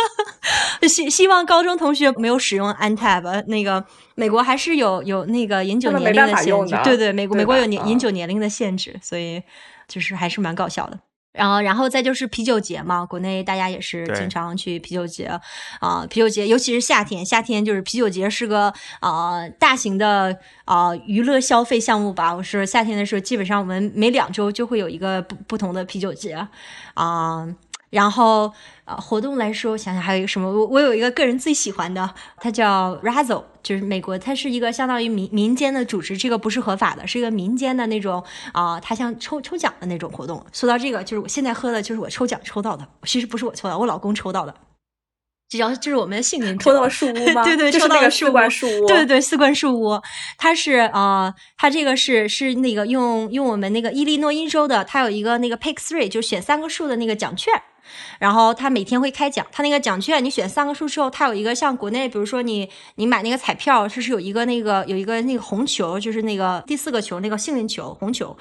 [0.88, 3.44] 希希望高中同学没有使用 Antab。
[3.48, 3.84] 那个
[4.14, 9.42] 美国还是有有那个饮酒年龄的限制，对对，美国美国有年饮嗯酒年龄的限制，所以
[9.88, 11.00] 就是还是蛮搞笑的。
[11.34, 15.40] 然后，然后再就是啤酒节嘛，国内大家也是经常去啤酒节
[15.80, 22.36] 啊、啤酒节，尤其是夏天，夏天就是啤酒节是个啊、大型的啊、娱乐消费项目吧。
[22.36, 26.48] 我是夏天的时候，基本上我们每两周就会有一个不不同的啤酒节
[26.96, 27.48] 啊、
[27.90, 28.52] 然后
[28.92, 30.52] 呃，活动来说，想想还有一个什么？
[30.52, 40.46] 我我有一个个人最喜欢的，它叫 Razzle，就是美国，它是一个相当于民民间的组织，这个不是合法的，是一个民间的那种啊、它像抽抽奖的那种活动。
[40.52, 44.54] 说到这个，就是我现在喝的，就是我抽奖抽到的，其实不是我抽到，我老公抽到的。
[45.50, 47.44] 这叫这是我们的幸运抽到树屋吗？
[47.46, 48.88] 对对，抽到了树那个四罐屋树屋。
[48.88, 50.02] 对对对，四冠树屋，
[50.38, 57.54] 它是呃，它这个是是那个用用我们那个伊利诺伊州的，它有一个那个 pick three，就选三个数的那个奖券。
[58.20, 68.38] 然后他每天会开奖，他那个奖券你选三个数之后，他有一个像国内，比如说你你买那个彩票，就是有一个那个有一个那个红球，就是那个第四个球那个幸运球红球，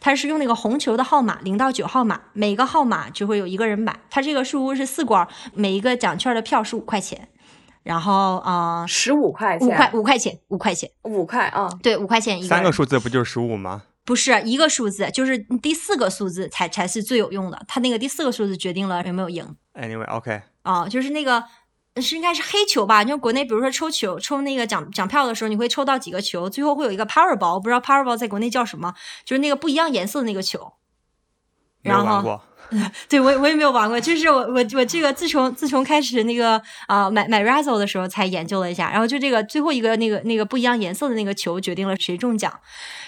[0.00, 3.98] 他是用那个红球的号码零到九号码，每个号码就会有一个人买。
[4.10, 7.28] 他这个数屋是四罐，每一个奖券的票是五块钱，
[7.82, 8.82] 然后啊。
[8.82, 11.68] 呃十五块钱，五块五块钱，五块钱，五块啊！
[11.82, 12.48] 对，五块钱一个。
[12.48, 13.82] 三个数字不就是十五吗？
[14.04, 17.64] 不是一个数字，就是第四个数字才才是最有用的。
[17.66, 21.44] 它那个第四个数字决定了有没有赢 Anyway，OK，、啊、就是那个
[22.00, 23.02] 是应该是黑球吧？
[23.02, 28.94] 就国内比如说抽球抽那个奖奖票的时候，你会抽到几个球，最后会有一个 Powerball，我不知道 Powerball 在国内叫什么，
[29.24, 30.74] 就是那个不一样颜色的那个球。
[31.82, 32.40] 然后。
[33.08, 42.52] 对我我也没有玩过，就是我我我这个自从自从开始那个啊、买买 Razzle 的时候才研究了一下，然后就这个最后一个那个那个不一样颜色的那个球决定了谁中奖，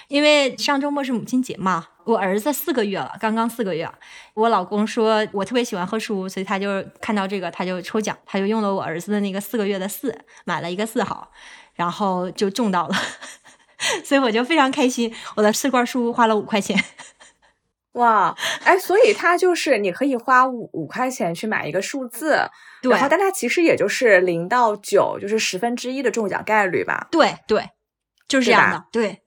[0.09, 3.91] 因为上周末是母亲节嘛，我儿子四个月了，刚刚四个月，
[4.35, 11.31] 我老公说我特别喜欢喝书，所以他就看到这个他就抽奖，他就用了我儿子的那个四个月的四，买了一个四号，
[11.75, 12.95] 然后就中到了，
[14.05, 16.79] 所以我就非常开心，我的四罐书花了五块钱。
[17.97, 18.35] 哇，
[18.65, 22.39] 哎，所以它就是你可以花五五块钱去买一个数字，
[22.83, 27.09] 对然后但它其实也就是零到九，就是十分之一的中奖概率吧。
[27.11, 27.71] 对对，
[28.29, 29.23] 就是这样的，对。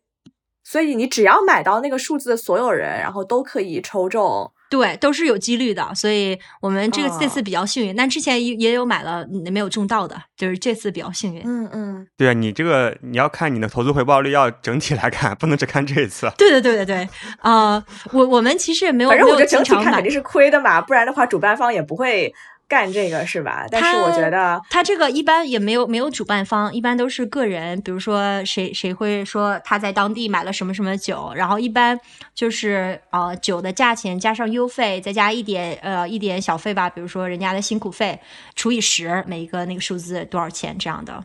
[0.63, 4.51] 所以你只要买到那个数字的所有人，然后都可以抽中。
[4.69, 11.41] 对，都是有几率的，所以我们这个哦这次比较幸运，但之前也也有买了嗯没有中到的，就是这次比较幸运。
[11.43, 16.31] 嗯嗯，对啊，你这个你要看你的投资回报率，要整体来看，不能只看这一次。
[16.37, 17.09] 对对对对对，
[17.39, 22.31] 啊、我我们其实也没有反正我觉得整体看肯定，是亏的嘛，不然的话主办方也不会
[22.69, 23.65] 干这个是吧？
[23.71, 31.99] 但是我觉得，他这个一般也没有没有主办方，一般都是个人，比如说谁谁会说他在当地买了什么什么酒，然后一般
[32.35, 38.19] 就是呃酒的价钱加上邮费，再加一点呃一点小费吧，比如说人家的辛苦费
[38.55, 41.23] 除以十，每一个那个数字多少钱这样的。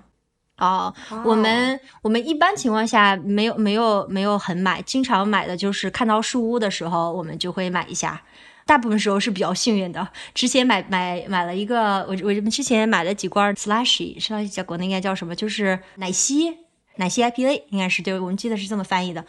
[0.56, 8.22] 哦，我们我们一般情况下没有没有没有很买，经常买的就是看到树屋的时候，我们就会买一下。
[8.66, 10.08] 大部分时候是比较幸运的。
[10.34, 15.34] 之前买买买了一个，我我们之前买了几罐 slushy，slushy 在国内应该叫什么？
[15.34, 16.58] 就是奶昔。
[16.96, 19.24] 奶昔 IPA 应该是对，我们记得是这么翻译的。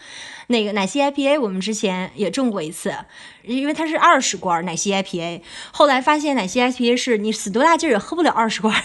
[0.49, 2.93] 那个奶昔 IPA 我们之前也中过一次，
[3.41, 8.83] 因为它是二十罐奶昔 IPA，后来发现奶昔 IPA 是你死多大劲儿也喝不了二十罐，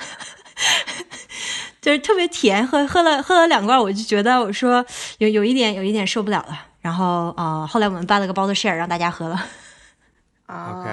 [1.80, 4.84] 就是特别甜，喝喝了喝了两罐，我就觉得我说
[5.16, 6.66] 有有一点有一点受不了了。
[6.80, 9.44] 然后啊、呃后来我们办了个包子 share 让大家喝了。
[10.46, 10.90] 啊 OK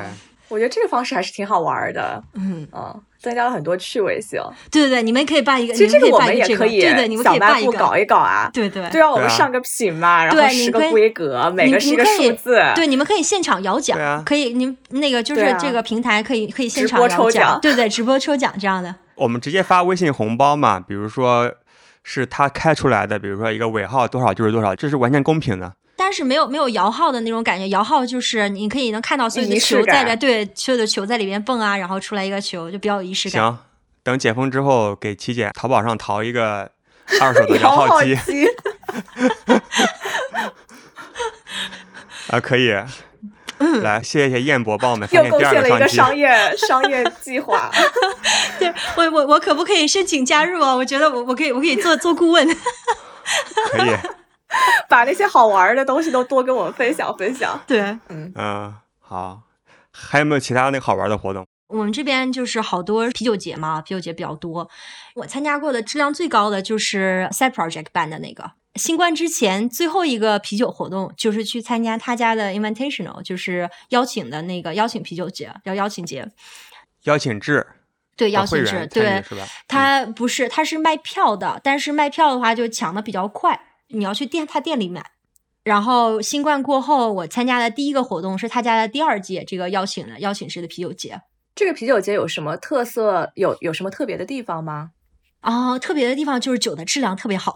[0.50, 4.42] 我觉得这个方式还是挺好玩的，嗯，嗯，增加了很多趣味性。
[4.72, 8.50] 对对对，你们可以办一个，其实这个我们也可以对对，你们可以办一个，搞一搞啊。
[8.54, 12.64] 对对对啊，我们上个品嘛，然后十个规格，每个是一个数字。
[12.76, 18.96] 对，你们可以现场摇奖，可以，您那个就是这个平台可以可以现直播场抽奖对对，直播抽奖这样的。
[19.16, 21.54] 我们直接发微信红包嘛，比如说
[22.10, 25.74] 是他开出来的，比如说一个尾号多少就是多少，这是完全公平的。
[25.98, 33.44] 但是没有没有摇号的那种感觉，摇号就是你可以能看到所有的球在里边，对，所有的球在里边蹦啊，然后出来一个球，就比较有仪式感。
[33.44, 33.58] 行，
[34.04, 36.72] 等解封之后给琪姐淘宝上淘一个
[37.20, 38.16] 二手的摇摇号机，
[42.32, 42.74] 啊，可以。
[43.82, 47.72] 来，谢谢燕博帮我们又贡献了一个商业 商业计划。
[48.60, 50.76] 对我我我可不可以申请加入啊？
[50.76, 52.48] 我觉得我我可以我可以做做顾问。
[53.72, 53.90] 可以，
[54.88, 57.60] 把那些好玩的东西都多跟我们分享分享。
[57.68, 59.42] 对，嗯，好。
[60.00, 61.44] 还有没有其他那个好玩的活动？
[61.68, 64.70] 我们这边就是好多啤酒节嘛，啤酒节比较多。
[65.16, 68.52] 我参加过的质量最高的就是 Side Project 办的那个。
[68.76, 76.32] 新冠之前最后一个啤酒活动就是去参加他家的 Invitational，就是邀请的那个邀请啤酒节，邀邀请节。
[77.04, 77.68] 邀请制。
[78.16, 79.24] 对，邀请制，对，
[79.68, 83.60] 他不是，他是卖票的，但是卖票的话就抢的比较快，
[83.90, 85.12] 你要去店他店里买。
[85.64, 91.22] 然后新冠过后，我参加的第一个活动是他家的第二届这个邀请的邀请式的啤酒节。
[91.58, 93.32] 这个啤酒节有什么特色？
[93.34, 94.92] 有有什么特别的地方吗？
[95.40, 97.56] 啊，特别的地方就是酒的质量特别好。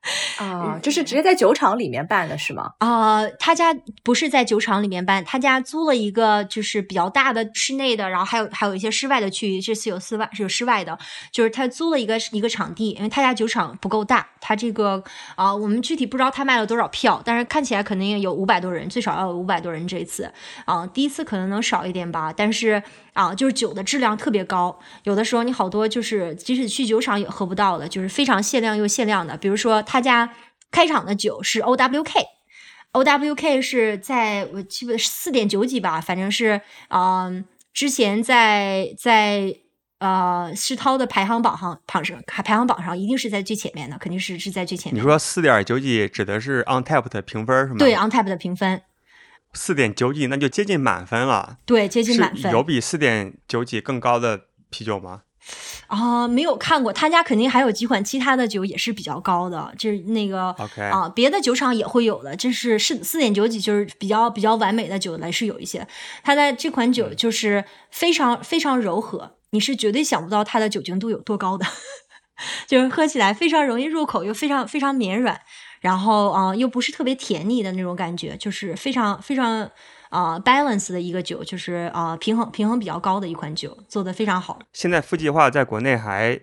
[0.38, 2.72] 啊，就是直接在酒厂里面办的是吗？
[2.78, 10.96] 啊，他家不是在酒厂里面办，他家租了一个就是比较大的室内的，然后还有还有一些室外的区域，这次有室外是有室外的，
[11.32, 15.02] 就是他租了一个一个场地，因为他家酒厂不够大，他这个
[15.34, 20.32] 啊，我们具体不知道他卖了多少票，但是看起来肯定有五百多人，最少要有五百多人这一次
[20.64, 22.82] 啊，第一次可能能少一点吧，但是。
[23.14, 29.36] 啊，就是酒的质量特别高，有的时候你好多就是即使去酒厂也喝不到的，就是非常限量又限量的。
[29.36, 30.30] 比如说他家
[30.70, 36.60] 开场的酒是 O W K，O W K 是在我记得四点九几吧，反正是
[36.90, 39.56] 嗯，之前在在
[39.98, 45.02] 呃世涛的排行榜上榜上排行榜上一定是在最前面的，肯定是是在最前面。
[45.02, 47.78] 你说四点九几指的是 On Tap 的评分是吗？
[47.78, 48.82] 对，On Tap 的评分。
[49.54, 51.56] 四点九几，那就接近满分了。
[51.64, 52.52] 对，接近满分。
[52.52, 55.22] 有比四点九几更高的啤酒吗？
[55.86, 56.92] 啊，没有看过。
[56.92, 60.54] 他家肯定还有几款其他的酒也是比较高的，就是那个
[60.90, 62.36] 啊，别的酒厂也会有的。
[62.36, 65.86] 这是四四点九几，就是比较比较完美的酒来是有一些。
[66.22, 71.66] 它的这款酒就是非常非常柔和，你是绝对想不到它的酒精度有多高的，
[72.68, 75.40] 就是喝起来非常容易入口，又非常非常绵软。
[75.80, 79.70] 然后啊，又不是特别甜腻的那种感觉，就是非常非常
[80.10, 84.58] 啊 balance 的一个酒，就是啊平衡平衡比较高的一款酒，做的非常好。
[84.72, 86.40] 现在富计划在国内还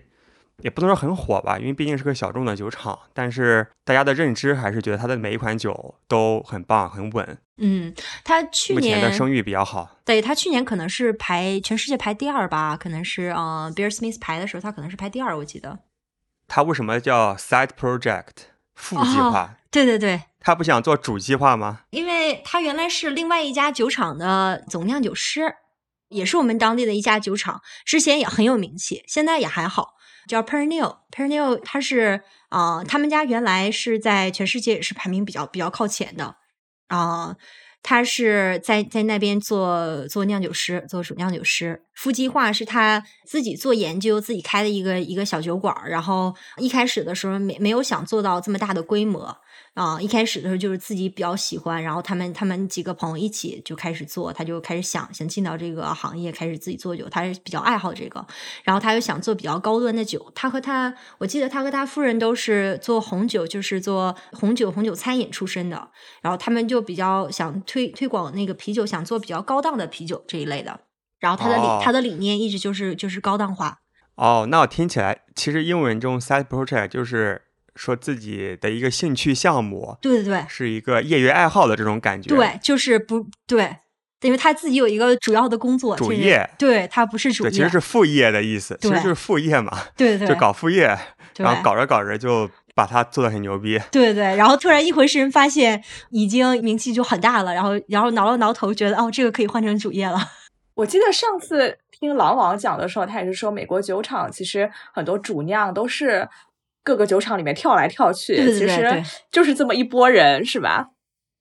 [0.58, 7.38] 也不能说很火吧，因为毕竟是个小众的酒厂，但是大家的认知还是觉得它的每一款酒都很棒很稳。
[7.58, 7.94] 嗯，
[8.24, 9.98] 它去年的声誉比较好。
[10.04, 15.78] 对，它去年可能是排全世界排第二吧，可能是啊 Beer Smith 排的时候，它可能是排第二，我记得。
[16.48, 18.30] 它为什么叫 Side Project？
[18.74, 21.80] 副计划，对对对，他不想做主计划吗？
[21.90, 25.52] 因为他原来是另外一家酒厂的总酿酒师，
[26.08, 29.90] 也是我们当地的一家酒厂，之前也很有名气，现在也还好，
[30.26, 31.00] 叫 Pernil。
[31.14, 36.36] Pernil 他是啊，他们家原来是在全世界也是排名比较比较靠前的
[36.88, 37.36] 啊。
[37.82, 41.84] 他是在在那边做做酿酒师，做主酿酒师。
[41.94, 45.72] 夫计划是他自己做研究，自己开的一个一个小酒馆。
[45.86, 49.36] 然后一开始的时候没没有想做到这么大的规模。
[49.76, 58.26] 啊，一开始的时候就是自己比较喜欢，然后他们他们几个朋友一起就开始做，他就开始想想进到这个行业，开始自己做酒，他是比较爱好这个，
[58.64, 60.32] 然后他又想做比较高端的酒。
[60.34, 65.90] 他和他，我记得他和他夫人都是做红酒，就是做红酒红酒餐饮出身的，
[66.22, 70.80] 然后他们就比较想推推广那个啤酒，想做比较高档的啤酒这一类的。
[71.20, 73.80] 然后他的理他的理念一直就是就是高档化。
[74.14, 77.42] 哦，那我听起来其实英文中 side project 就是。
[77.76, 82.34] 说自己的一个兴趣项目，对对对，是一个业余爱好的这种感觉。
[82.34, 83.76] 对，就是不对，
[84.22, 86.48] 因为他自己有一个主要的工作，主业。
[86.58, 89.78] 对他不是主业，其实是副业的意思，其实就是副业嘛。
[89.96, 90.98] 对对，就搞副业，
[91.36, 93.78] 然后搞着搞着就把它做的很牛逼。
[93.92, 100.18] 对对，然后突然一回神，发现已经名气就很大了，然后然后挠了挠头，觉得哦，这个可以换成主业了。
[100.74, 106.28] 我记得上次听狼王讲的时候，他也是说，美国酒厂其实很多主酿都是。
[106.86, 110.90] 各个酒厂里面跳来跳去，其实就是这么一波人，是吧？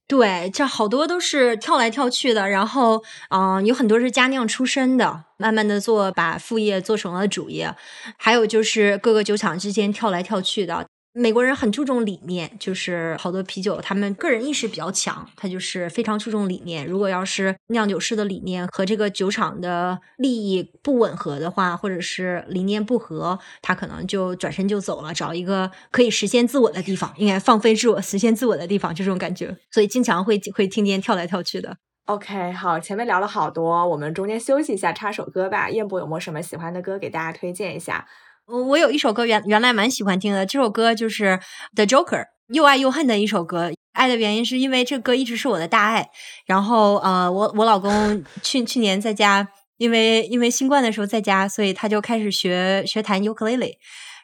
[0.08, 2.50] 对，这好多都是跳来跳去的。
[2.50, 7.76] 然后，嗯，有很多是家酿出身的，慢慢的做，把副业做成了主业。
[8.18, 10.88] 还有就是各个酒厂之间跳来跳去的。
[11.18, 16.86] 美国人很注重理念，就是好多啤酒，他们个人意识比较强，他就是非常注重理念。
[16.86, 29.56] 如果要是酿酒师的理念和这个酒厂的利益不吻合的话，或者是理念不合，他可能就转身就走了，找一个可以实现自我的地方，应该放飞自我、实现自我的地方，就这种感觉。
[29.72, 31.78] 所以经常会会听见跳来跳去的。
[32.08, 35.70] OK，好，前面聊了好多，我们中间休息一下，插首歌吧。
[35.70, 38.06] 燕博有没有什么喜欢的歌给大家推荐一下？
[38.48, 41.26] 我我有一首歌原原来蛮喜欢听的，这首歌就是
[41.76, 43.72] 《The Joker》，又爱又恨的一首歌。
[43.94, 46.10] 爱的原因是因为这歌一直是我的大爱。
[46.46, 53.78] 然后呃，我我老公去去年在家，因为因为新冠的时候在家，所以他就开始学学弹尤克里里。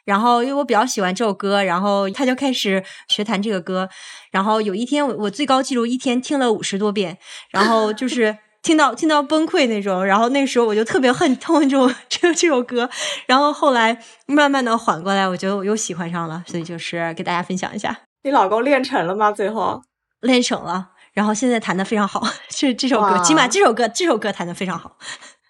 [0.04, 3.88] 然后因为我比较喜欢这首歌，然后他就开始学弹这个歌。
[4.30, 7.18] 然后有一天我我最高记录一天听了五十多遍，
[7.50, 8.38] 然后就是。
[8.62, 10.04] 听到听到崩溃那种。
[10.04, 12.88] 然后那时候我就特别恨痛这种这这首歌。
[13.26, 18.00] 然后后来慢慢的缓过来，我觉得我又喜欢上了，所以就是给大家分享一下。
[18.22, 19.32] 你老公练成了吗？
[19.32, 19.82] 最后
[20.20, 22.22] 练成了，然后现在弹的非常好。
[22.48, 24.96] 这这首歌，起码这首歌这首歌弹的非常好，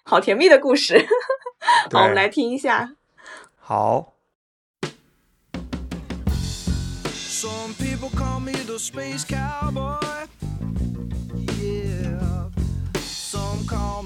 [0.03, 1.07] 好甜蜜的故事。
[1.91, 2.93] 好，我们来听一下。
[3.59, 4.09] 好。
[7.13, 9.99] Some people call me the space cowboy.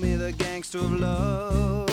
[0.08, 1.90] Me the gangster of love.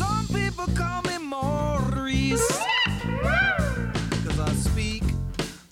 [0.00, 2.48] Some people call me Maurice.
[4.24, 5.02] Cause I speak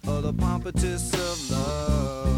[0.06, 2.38] of the pompatus of love.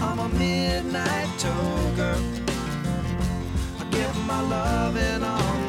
[0.00, 2.16] I'm a midnight toker.
[3.90, 5.67] Get my loving on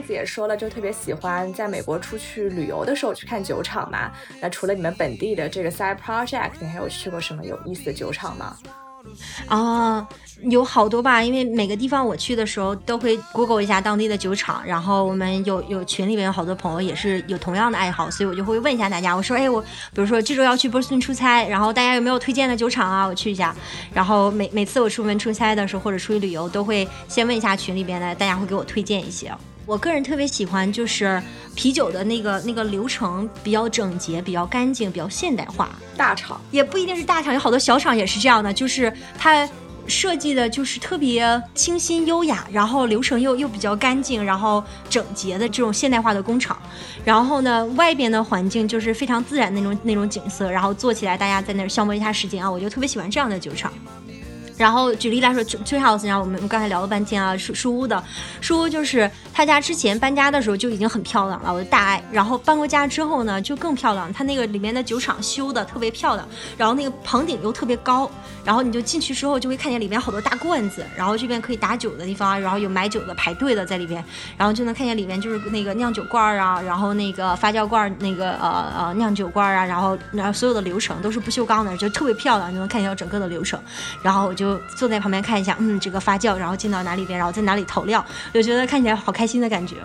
[0.00, 4.10] 子也说了，就特别喜欢在美国出去旅游的时候去看酒厂嘛。
[4.40, 8.56] 那除了你们本地的这个 side project，你还有去过什么有意思的酒厂吗？
[9.46, 10.06] 啊，
[10.42, 23.06] 有好多吧，因为每个地方我去的时候都会 Google 一下当地的酒厂，然后我们有有群里面有好多朋友也是有同样的爱好，所以我就会问一下大家，我说，哎，我比如说这周要去波士顿出差，然后大家有没有推荐的酒厂啊？
[23.06, 23.56] 我去一下。
[23.94, 29.32] 然后每每次我出门出差的时候或者出去旅游，都会先问一下群里边的，大家会给我推荐一些。
[29.66, 31.22] 我个人特别喜欢就是
[31.54, 35.70] 啤酒的那个那个流程比较整洁、比较干净、比较现代化。
[35.96, 39.48] 大厂也不一定是大厂，有好多小厂也是这样的，就是它
[39.86, 46.56] 设计的就是特别清新优雅，然后流程又又比较干净，然后整洁的这种现代化的工厂。
[47.04, 53.72] 然后呢，外边的环境就是非常自然那种那种景色，然后坐起来大家在那儿消磨一下时间啊，我就特别喜欢这样的酒厂。
[54.60, 58.04] 然后举例来说，Tree House，然后我们刚才聊了半天啊，书书屋的
[58.42, 62.04] 书屋就是他家之前搬家的时候就已经很漂亮了，我的大爱。
[62.12, 64.12] 然后搬过家之后呢，就更漂亮。
[64.12, 68.10] 他那个里面的酒厂修的特别漂亮，然后那个棚顶又特别高，
[68.44, 74.04] 然后你就进去之后就会看见里面好多大罐子，然后这边可以打酒的地方，然后有买酒的排队的在里边，
[74.36, 83.58] 然后就能看见里面就是那个酿酒罐啊，然后那个发酵罐，那个呃呃酿酒罐啊，然后然后所有的流程都是不锈钢的，就特别漂亮，就能看见整个的流程。
[84.02, 84.49] 然后我就。
[84.74, 89.76] 坐在旁边看一下，嗯，这个发酵，然后进到哪里边，然后在哪里投料，就觉得看起来好开心的感觉。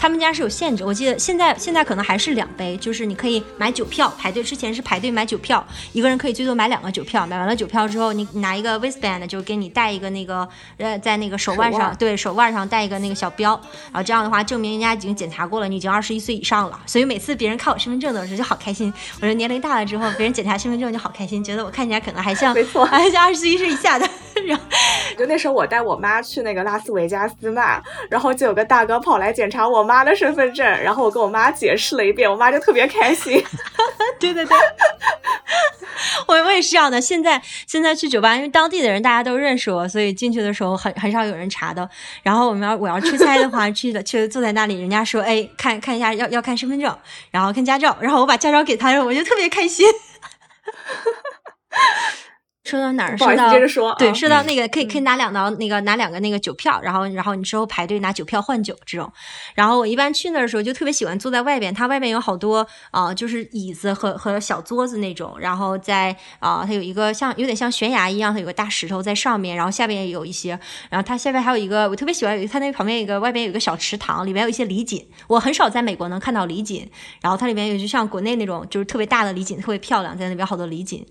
[0.00, 10.48] 他们家是有限制，我记得现在现在可能还是两杯，就是你可以买酒票，排队之前是排队买酒票，一个人可以最多买两个酒票，买完了酒票之后，你拿一个 wristband 就给你带一个那个
[10.78, 13.52] 呃，在那个手腕上，对手腕上带一个那个小标，
[13.92, 16.80] 然后这样的话证明人家已经检查过了，你已经二十一岁以上了。
[16.86, 18.90] 所以每次别人看我身份证的时候就好开心，
[19.20, 24.08] 我说年龄大了之后，别人检查身份证就好开心，觉得我看起来可能还像没错， 还像二十一岁以下的。
[24.46, 24.62] 然 后
[25.18, 30.64] 就那时候我带我妈去那个拉斯维加斯嘛，然后就有个大哥跑来检查我妈的身份证。
[30.64, 33.42] 然后我跟我妈解释了一遍，我妈就特别开心。
[34.20, 34.56] 对对对，
[36.28, 37.00] 我我也是这样的。
[37.00, 41.88] 现在现在去酒吧，因为当地的人大家都认识我，所以进去的时候很很少有人查的。
[42.22, 46.96] 然后我们要我要出差的话，去的去坐在那里，人家说哎看看一下要要看身份证，
[47.32, 49.86] 然后看驾照，然后我把驾照给他，我就特别开心。
[52.70, 53.16] 说到哪儿？
[53.18, 59.12] 说到接着说对，啊说到那个可以可以拿两刀那个拿两个那个酒票，然后然后你之后排队拿酒票换酒这种。
[59.54, 70.58] 然后我一般去那儿的时候就特别喜欢坐在外边，它外面有好多啊、就是椅子和和小桌子那种，然后在啊、它有一个像有点像悬崖一样，它有个大石头在上面，然后下边也有一些，
[70.88, 76.88] 然后它下边还有一个我特别喜欢它那旁边有一个外边有一个小池塘，里面有一些李锦，我很少在美国能看到李锦，
[77.20, 81.04] 然后它里面有就像国内那种就是特别大的李锦，特别漂亮，在那边好多李锦。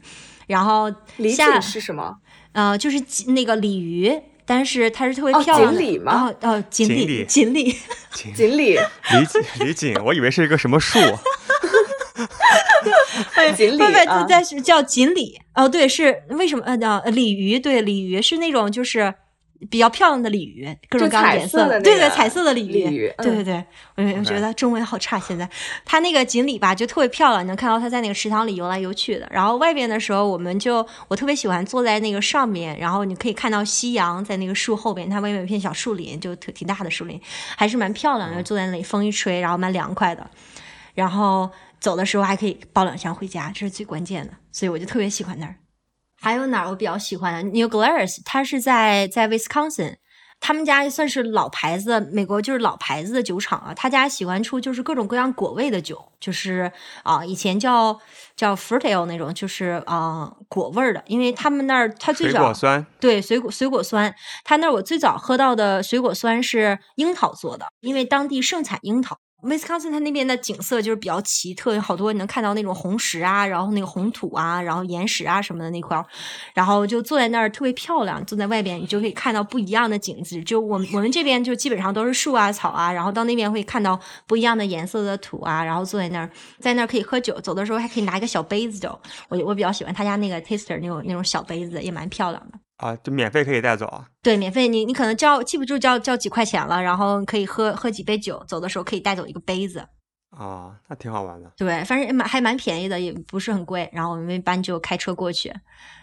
[0.50, 2.18] 然后李下锦是什么？
[2.52, 4.12] 呃，就是锦那个鲤鱼，
[4.46, 5.80] 但是它是特别哦漂亮的。
[5.80, 7.78] 锦鲤吗哦哦，锦鲤，锦鲤锦鲤。
[8.12, 8.78] 锦 锦鲤，
[9.14, 11.00] 李锦李锦，我以为是一个什么树，
[13.56, 15.40] 锦鲤不不，啊在是叫锦鲤。
[15.54, 16.64] 哦，对，是为什么？
[16.66, 19.14] 呃，叫鲤鱼，对，鲤鱼是那种就是。
[19.70, 25.20] 比较漂亮的鲤鱼，各种各样的颜色对对，彩色的鲤鱼，对对嗯对，我我觉得中文好差。
[25.20, 25.50] 现在
[25.84, 29.28] 它那个锦鲤吧，就特别漂亮，你能看到它在那个池塘里游来游去的。
[29.30, 37.20] 然后外边的时候，我们就我特别喜欢坐在那个上面，然后你可以看到夕阳在那个树后边，它外面有一片小树林，就挺挺大的树林，
[37.58, 38.42] 还是蛮漂亮的。
[38.42, 40.26] 坐在那里，风一吹，然后蛮凉快的。
[40.94, 41.50] 然后
[41.80, 45.56] 走的时候还可以抱两箱回家，这是最关键的，所以我就特别喜欢那儿。
[46.20, 49.96] 还有哪儿我比较喜欢的？New Glarus，它是在在 Wisconsin，
[50.40, 53.74] 他们家算是老牌子，美国就是老牌子的酒厂啊。
[53.74, 56.72] 他家喜欢出就是各种各样果味的酒，就是
[57.04, 58.00] 啊、以前叫
[58.36, 64.14] 叫 fruit ale 那种，就是啊、果味儿的，因为他们那儿他最水早果酸，对，水果水果酸，
[64.44, 69.18] 他那儿我最早喝到的水果酸是樱桃做的，因为当地盛产樱桃。
[69.42, 76.06] 威斯康星它那边的景色就是比较奇特，有好多你能看到那种红石啊，然后那个红土啊，然后岩石啊什么的那块儿，
[76.54, 80.44] 然后就坐在那儿特别漂亮，坐在外边你就可以看到不一样的景致。
[80.44, 86.30] 就我们我们这边就基本上都是树啊草啊，然后到那边会看到不一样的颜色的土啊，然后坐在那儿，
[86.60, 89.00] 在那儿可以喝酒，走的时候还可以拿一个小杯子走。
[89.30, 92.60] 我我比较喜欢他家那个 taster 那种那种小杯子，也蛮漂亮的。
[92.80, 94.08] 啊，就免费可以带走啊。
[94.24, 99.86] 对，免费，你你可能交记不住交交几块钱了，然后可以喝喝几杯酒，走的时候可以带走一个杯子。
[100.30, 101.52] 啊，那挺好玩的。
[101.58, 103.90] 对，反正蛮还蛮便宜的，也不是很贵。
[103.92, 105.52] 然后我们一般就开车过去。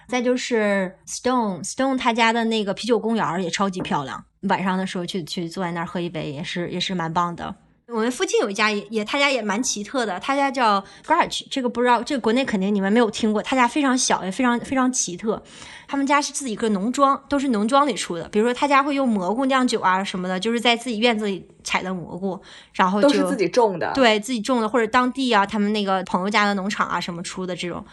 [0.09, 7.55] 再就是 Stone Stone 他家的那个啤酒公园也超级漂亮，晚上的时候去去坐在那儿喝一杯也是也是蛮棒的。
[7.89, 13.41] 我们附近有一家也也他家也蛮奇特的，他家叫 Garage，这个不知道，这个国内肯定你们没有听过。
[13.41, 15.41] 他家非常小，也非常非常奇特。
[15.89, 18.29] 他们家是自己一个农庄，都是农庄里出的。
[18.29, 22.41] 比如说他家会用蘑菇酿酒啊什么的，就是在自己院子里采的蘑菇，
[22.75, 27.85] 然后就是自己种的。，对自己种的，或者当地啊，他们那个朋友家的农场啊什么出的这种。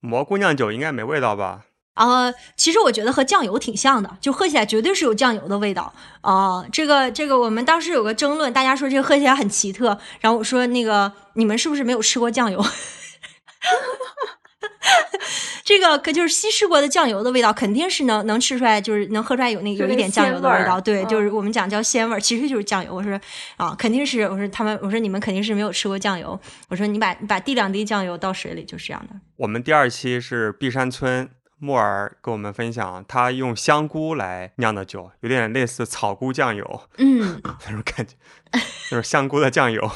[0.00, 1.66] 蘑菇酿酒应该没味道吧？
[1.94, 5.92] 呃，其实我觉得和酱油挺像的，就喝起来绝对是有酱油的味道。
[6.22, 12.64] 啊、这个这个，我们当时有个争论，大家说这个喝起来很奇特，然后我说那个你们是不是没有吃过酱油？
[15.64, 20.80] 这个可就是稀释过的酱油的味道，肯定是能能吃出来，就是能喝出来有那有一点酱油的味道。
[20.80, 22.94] 对，嗯就是我们讲叫鲜味儿，其实就是酱油。
[22.94, 23.18] 我说
[23.56, 26.38] 啊，肯定是，我说他们，我说你们肯定是没有吃过酱油。
[26.68, 29.14] 我说你把你把滴两滴酱油到水里，就是这样的。
[29.36, 38.14] 我们第二期是碧山村木耳跟我们分享，他用香菇来酿的酒，有点类似草菇酱油嗯， 那种感觉，
[38.90, 39.90] 就是香菇的酱油。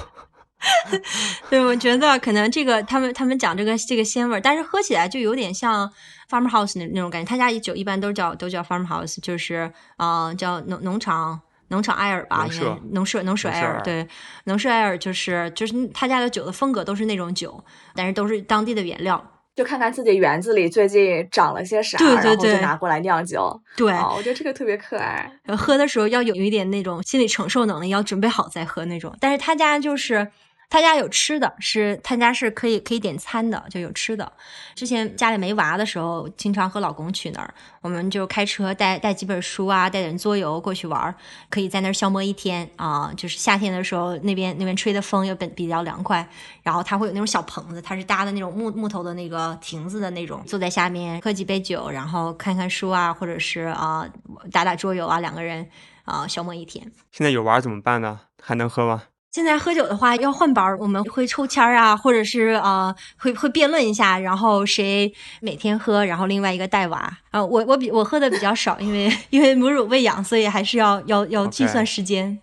[1.51, 5.91] 对，我觉得可能这个他们他们讲这个这个鲜味儿，但是喝起来就有点像
[6.31, 7.29] farmhouse 那那种感觉。
[7.29, 14.07] 他家酒一般都叫都叫 farmhouse，就是呃叫农农场农场艾尔吧，应该农舍农舍农舍艾尔，对，
[14.45, 17.63] 农舍艾尔就是就是他家的酒的风格都是那种酒，
[17.95, 19.31] 但是都是当地的原料。
[19.57, 23.63] 就看看自己园子里最近长了些啥，对对然后就对拿过来酿酒。
[23.77, 25.31] 对，哦，我觉得这个特别可爱。
[25.45, 29.17] 呃喝的时候要有一点那种心理承受能力，要准备好再喝那种。
[29.21, 30.29] 但是他家就是
[30.71, 34.33] 他家有吃的，是他家是可以可以点餐的，就有吃的。
[34.75, 41.15] 之前家里没娃的时候，经常和老公去那儿，我们就开车带带几本书啊，带点桌游过去玩，
[41.49, 43.13] 可以在那儿消磨一天啊。
[43.17, 46.29] 就是夏天的时候，那边那边吹的风又比比较凉快，
[46.63, 54.05] 然后他会有那种小棚子，他是搭的那种木木头的那个亭子的那种，坐在下面喝几杯酒，然后看看书啊，或者是啊、
[54.51, 55.69] 打打桌游啊，两个人
[56.05, 56.91] 啊、消磨一天。
[57.13, 58.21] 现在有娃怎么办呢？
[58.43, 59.05] 还能喝吗？
[59.35, 67.13] 现在喝酒的话要换班儿，我们会抽签儿啊，或者是呃会会辩论一下，然后谁每天喝，然后另外一个带娃。
[67.33, 72.39] 啊、我我比我喝的比较少，因为因为母乳喂养，所以还是要要要计算时间。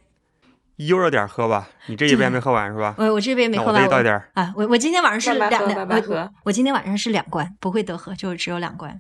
[0.76, 2.94] 悠着点喝吧，你这一杯没喝完是吧？
[2.98, 9.00] 我我这杯没喝完，那我这一倒点儿啊，我我今天晚上是两两，我慢慢喝我今天晚上是两罐，不会多喝，就只有两罐。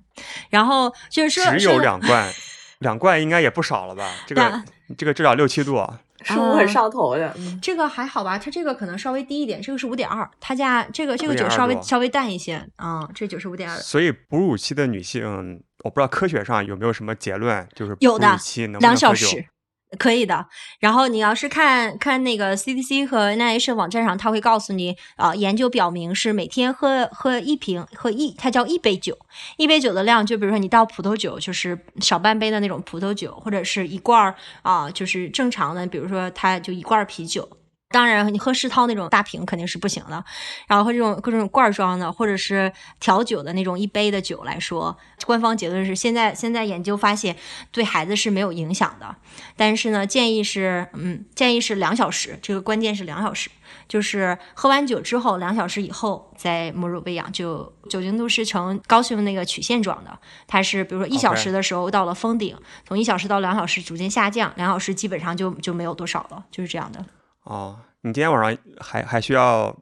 [0.49, 2.31] 然后就是说只有说两罐，
[2.79, 4.09] 两罐应该也不少了吧？
[4.25, 4.63] 这个两
[4.97, 5.99] 这个至少六七度啊。
[6.23, 7.35] 是不是很上头的？
[7.37, 13.75] 嗯这个还好吧，它这个可能稍微低一点，这个是五点二，它家这个这个酒稍微稍微淡一些，啊、这酒是五点二。
[13.75, 19.45] 所以哺乳期的女性我不知道科学上有没有什什么结论，就是哺有的乳期能不能两小喝酒时。
[19.99, 20.47] 可以的，
[20.79, 29.17] 然后你要是看看那个 CDC 和 NIH 网站上，它会告诉你，啊、研究表明是每天喝喝一瓶，喝一，它叫一杯酒，
[29.57, 37.47] 一杯酒的量，就比如说你倒葡萄酒，就是少半杯的那种葡萄酒，或者是一罐儿啊、就是正常的，比如说它就一罐啤酒。
[37.91, 40.23] 当然，你喝世涛那种大瓶肯定是不行的，
[40.67, 47.35] 然后喝这种各种罐装的，或者是调酒的那种一杯的酒来说，官方结论是现在现在研究发现
[47.71, 49.15] 对孩子是没有影响的，
[49.55, 53.49] 但是呢，建议是嗯，建议是两小时，这个关键是两小时，
[53.87, 60.17] 就是喝完酒之后两小时以后再母乳喂养，就酒精度是呈高兴那个曲线状的，
[60.47, 67.05] 它是比如说一小时的时候到了峰顶，从一小时到两小时逐渐下降，两小时基本上就就没有多少了，就是这样的。
[67.43, 69.75] 哦，你今天晚上还还需要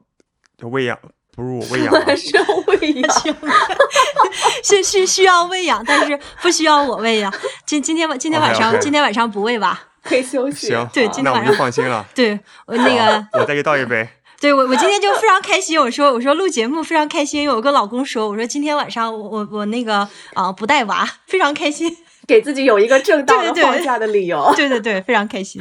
[0.56, 0.98] 就喂养
[1.34, 2.00] 哺乳喂养吗？
[2.16, 3.10] 是要喂养。
[4.62, 7.32] 是是需要喂养，但是不需要我喂养。
[7.66, 9.88] 今今天晚今天晚上今天晚上不喂吧？
[10.02, 10.68] 可以休息。
[10.68, 12.06] 行，对今天那我们就晚上放心了。
[12.14, 14.08] 对我那个，我再给倒一杯。
[14.40, 15.78] 对我我今天就非常开心。
[15.78, 21.94] 我说我说录节目非常开心，因为我跟老公说，我说今天晚上我我我那个啊、不带娃，非常开心。
[22.26, 24.52] 给自己有一个正当的对对对放假的理由。
[24.54, 25.60] 对对对，非常开心。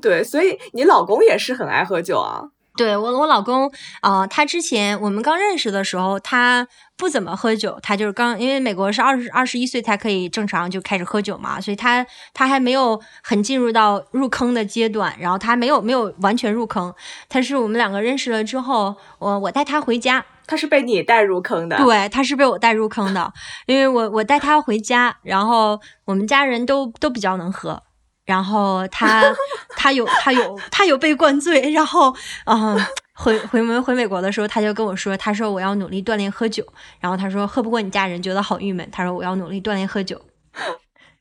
[0.00, 2.50] 对，所以你老公也是很爱喝酒啊。
[2.76, 3.68] 对我，我老公
[4.00, 6.66] 啊、呃他之前我们刚认识的时候，他
[6.96, 16.92] 不怎么喝酒，他就是刚因为美国是二十二十一岁才可以正常就开始喝酒嘛，所以他他还没有很进入到入坑的阶段，然后他没有没有完全入坑，
[17.28, 21.76] 他是我们两个认识了之后，我我带他回家，他是被你带入坑的。
[21.76, 23.32] 对，他是被我带入坑的，
[23.66, 27.80] 因为我我带他回家，然后我们家人都都比较能喝，
[28.24, 29.22] 然后他
[29.76, 32.14] 他有他有他有被灌醉，然后
[32.46, 32.78] 嗯。
[33.16, 36.66] 回回美回美国的时候，他就跟我说，他说我要努力锻炼喝酒，
[36.98, 40.20] 然后他说喝不过你家人觉得好郁闷，他说我要努力锻炼喝酒，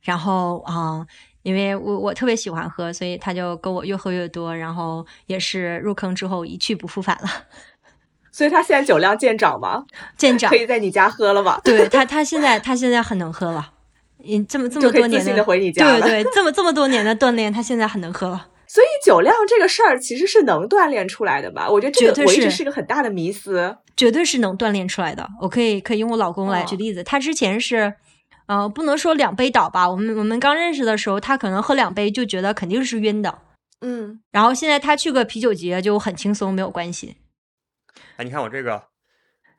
[0.01, 1.07] 然后啊、嗯
[1.43, 7.29] 因为我我特别喜欢喝，所以他就跟我越喝越多，然后也是入坑之后一去不复返了，
[8.31, 9.83] 所以他现在酒量见长吗？
[10.17, 10.55] 见长可。
[10.55, 11.61] 以在你家喝了吧？
[11.63, 13.72] 对他，他现在他现在很能喝了，
[14.26, 18.47] 嗯，这么这么多年自信地回你家了对对，这么这么多年的锻炼，他现在很能喝了。
[18.67, 21.69] 所以酒量这个事儿其实是能锻炼出来的吧？
[21.69, 23.78] 我觉得这绝对是个我一直是个很大的迷思。
[23.95, 25.30] 绝对是能锻炼出来的。
[25.41, 27.93] 我可以可以用我老公来哦举例子，他之前是，
[28.47, 33.38] 呃，不能说两杯倒吧，我们我们刚认识的时候，他可能喝两杯就觉得肯定是晕的，
[33.82, 37.17] 嗯，然后现在他去个啤酒节就很轻松，没有关系。
[38.17, 38.82] 哎，你看我这个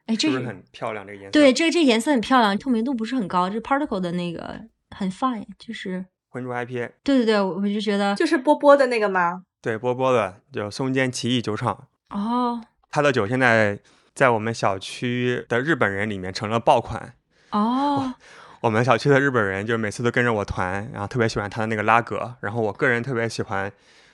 [0.06, 1.06] 哎，这是不是很漂亮？
[1.06, 1.30] 这个颜色。
[1.30, 9.42] 对，这这颜色很漂亮，透明度不是很高，这 particle 的那个很 fine，就是浑浊 IPA，对对对，我我就觉得就是波波的那个吗？
[9.62, 13.78] 对，波波的叫松间奇异酒厂，哦它的酒现在
[14.14, 17.14] 在我们小区的日本人里面成了爆款。
[17.50, 18.14] 哦
[18.60, 23.70] 我们小区的日本人就每次都跟着我团，然后特别喜欢他的那个拉格，然后我个人特别喜欢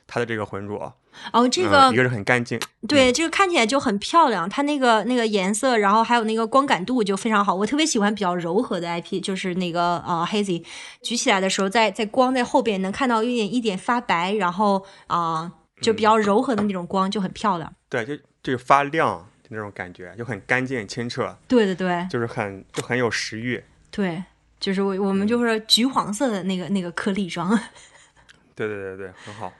[0.07, 0.93] 他的这个浑浊。
[1.33, 2.59] 哦，这嗯个一个是很干净，
[2.89, 7.55] 对，这个看起来就很漂亮，它那个那个颜色，然后还有那个光感度就非常好。
[7.55, 10.65] 我特别喜欢比较柔和的 IP，就是那个呃 hazy，
[11.03, 17.73] 举起来的时候在在光在后边能看到一点一点发白，然后啊、就比较柔和的那种光就很漂亮。
[17.89, 23.63] 对，就就发亮那种感觉，就很干净清澈，对对对就是很就很有食欲。
[23.91, 24.23] 对，
[24.59, 27.51] 就是我我们就是橘黄色的那个那个颗粒状。
[28.55, 29.53] 对对对对，很好。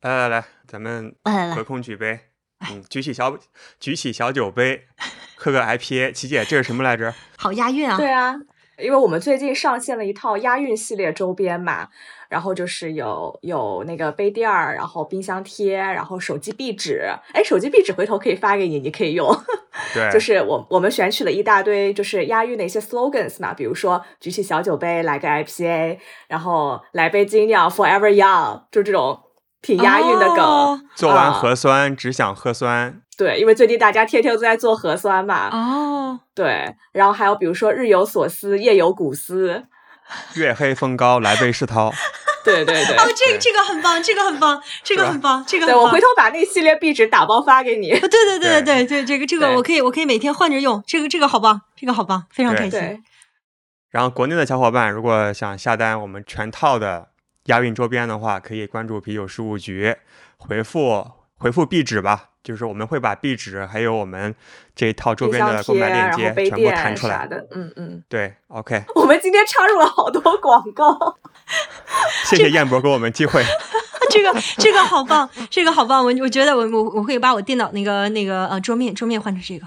[0.00, 1.12] 来来来，咱们
[1.56, 2.20] 隔空举杯，
[2.70, 3.36] 嗯，举起小
[3.80, 4.84] 举起小酒杯，
[5.36, 6.12] 喝个 IPA。
[6.12, 7.12] 琪姐，这是什么来着？
[7.36, 7.96] 好押韵啊！
[7.96, 8.36] 对啊，
[8.78, 11.88] 因为我们最近上线了一套押韵系列周边嘛，
[12.28, 17.02] 然后就是有有那个杯垫儿，然后冰箱贴，然后手机壁纸。
[17.32, 19.28] 哎，手机壁纸回头可以发给你，你可以用。
[19.92, 29.20] 对，就是我我们选取了一大堆就是押韵的一些 slogans 嘛，比如说举起小酒杯来个 IPA，然后来杯精酿 Forever Young，就这种
[29.62, 30.38] 挺押韵的梗。
[30.38, 33.00] 哦做完啊核酸只想喝酸。
[33.16, 35.48] 对，因为最近大家天天都在做核酸嘛。
[35.50, 39.64] 哦，对，然后还有比如说日有所思，夜有古思。
[40.34, 41.92] 月黑风高来杯世涛。
[42.44, 42.96] 对对对。
[42.96, 47.90] 哦，这个这个很棒，这个很棒，这个很棒，这个对，很棒我回头把那系列壁纸打包发给你。
[47.90, 52.70] 啊，对对对对对对，这个这个我可以我可以每天换着用，这个这个好棒，这个好棒，非常开心。
[52.70, 53.00] 对，
[53.90, 57.08] 然后国内的小伙伴如果想下单我们全套的
[57.48, 59.94] 押运周边的话，可以关注啤酒事务局，
[60.38, 64.34] 回复回复壁纸吧，就是我们会把壁纸还有我们
[64.74, 67.26] 这一套周边的购买链接全部弹出来。
[67.26, 67.46] 的。
[67.50, 68.02] 嗯嗯。
[68.08, 71.18] 对，OK，我们今天插入了好多广告。
[72.24, 73.42] 谢谢燕博给我们机会。
[74.10, 79.66] 这个这个好棒，这个好棒，我我觉得我我我会把我电脑那个那个呃桌面桌面换成这个，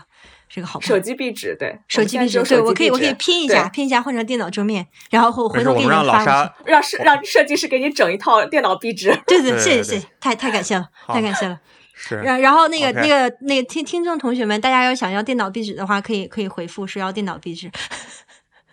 [0.54, 6.54] 是个好手机壁纸，对，手机壁纸，对我可以我可以拼一下，拼一下换成电脑桌面，然后回，回头给你发过去沙。
[6.66, 9.08] 让设让设计师给你整一套电脑壁纸。
[9.26, 11.58] 对对，对对对谢谢谢谢，太太感谢了，太感谢了。
[11.96, 17.72] 是然然后那个那个那个听听众同学们，大家要想要电脑壁纸的话，可以可以回复说要电脑壁纸。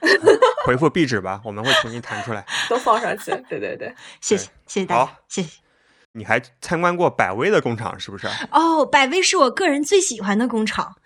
[0.66, 2.44] 回复壁纸吧，我们会重新弹出来。
[2.68, 5.58] 都放上去，对对对，谢谢谢谢大家，谢谢。
[6.12, 8.26] 你还参观过百威的工厂是不是？
[8.50, 10.96] 哦，百威是我个人最喜欢的工厂。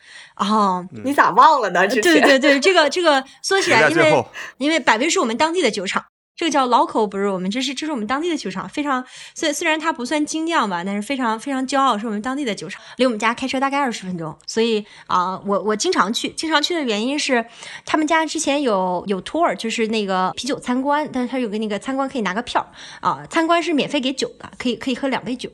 [0.43, 1.86] 哦，嗯你咋忘了呢？
[1.88, 4.24] 对对对，这个这个说起来，因为
[4.59, 6.05] 因为百威是我们当地的酒厂，
[6.36, 17.45] 这个叫 local brew，我们这是这是我们当地的酒厂，非常虽虽然它不算精酿吧，但是非常非常骄傲，是我们当地的酒厂，离我们家开车大概二十分钟，所以啊、我我经常去，经常去的原因是
[17.84, 22.66] 他们家之前有有 tour，就是那个啤酒参观，但是他有个那个参观可以拿个票
[23.01, 25.51] 啊、参观是免费给酒的，可以可以喝两杯酒。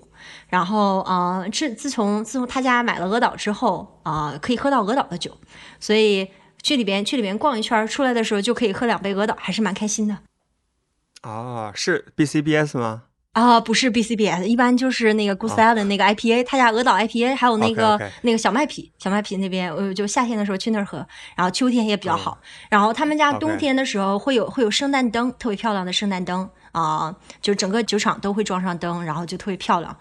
[0.49, 5.37] 然后，呃，自自从自从他家买了鹅岛之后，啊、可以喝到鹅岛的酒，
[5.79, 6.29] 所以
[6.63, 10.19] 去里边去里边逛一圈，出来的时候就可以喝两杯鹅岛，还是蛮开心的。
[11.21, 13.03] 啊，是 BCBS 吗？
[13.33, 22.39] 啊、不是 BCBS，一般就是那个 Goose Island 那个 IPA，他家鹅岛 IPA，还有那个那个小麦啤，小麦啤那边，我就夏天的时候去那儿喝，然后秋天也比较好。
[22.69, 29.97] 然后他们家冬天的时候会有会有圣诞灯，特别漂亮的圣诞灯啊、就整个酒厂都会装上灯，然后就特别漂亮。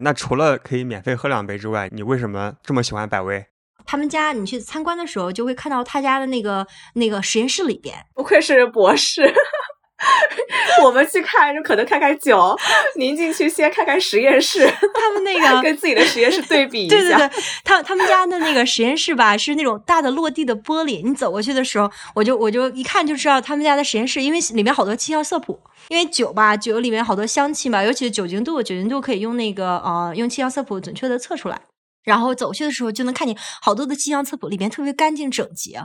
[0.00, 3.46] 那除了可以免费喝两杯之外，你为什么这么喜欢百威？
[3.86, 9.22] 他们家你去参观的时候，就会看到他家的那个那个实验室里边，不愧是博士。
[10.82, 12.56] 我们去看就可能看看酒，
[12.96, 16.96] 您进去先看看实验室，他们那个 跟自己的实验室对比一下。
[16.96, 17.30] 对对对，
[17.64, 21.02] 他他们家的那个实验室吧，是那种大的落地的玻璃。
[21.04, 25.60] 你走过去的时候，我就我就一看就知道他们家的实验室，因为里面好多气象色谱。
[25.88, 31.60] 因为酒吧，酒里面好多香气嘛，尤其是酒精度，酒精度可以用那个呃用气象色谱准确的测出来。
[32.02, 35.82] 然后走去的时候就能看见好多的气象测谱，里面特别干净整洁，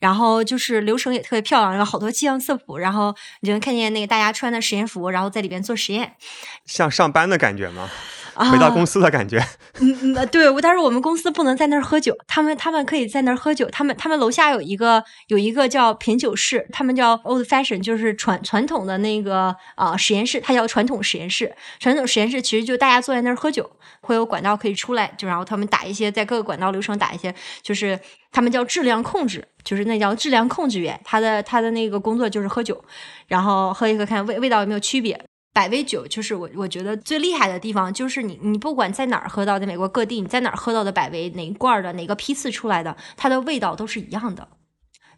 [0.00, 6.16] 然后就是流程也特别漂亮，有好多气象测谱，然后你就能看见那个大家穿的实验服，然后在里边做实验。
[6.64, 7.90] 像上班的感觉吗？
[8.44, 8.98] 回到公司。
[8.98, 9.38] 的感觉？
[9.80, 21.54] 嗯嗯，呃对，我但是我们公司不能在那儿喝酒，他们他们可以在那儿喝酒，他们他们楼下有一个有一个叫品酒室，他们叫 old fashion，就是传传统的那个啊、呃实验室，它叫传统实验室。
[21.78, 23.70] 传统实验室其实就大家坐在那儿喝酒，
[24.00, 27.32] 会有管道可以出来，就然后他们打一些在各个管道流程打一些，
[27.62, 27.96] 就是
[28.32, 32.82] 他们叫质量控制，就是那叫质量控制员，他的他的那个工作就是喝酒，
[33.28, 35.24] 然后喝一喝看味味道有没有区别。
[35.52, 44.48] 百威酒就是我我觉得最厉害的地方，就是你你不管在哪儿喝到，在美国各地你在哪儿喝到的百威哪一罐的哪个批次出来的，它的味道都是一样的。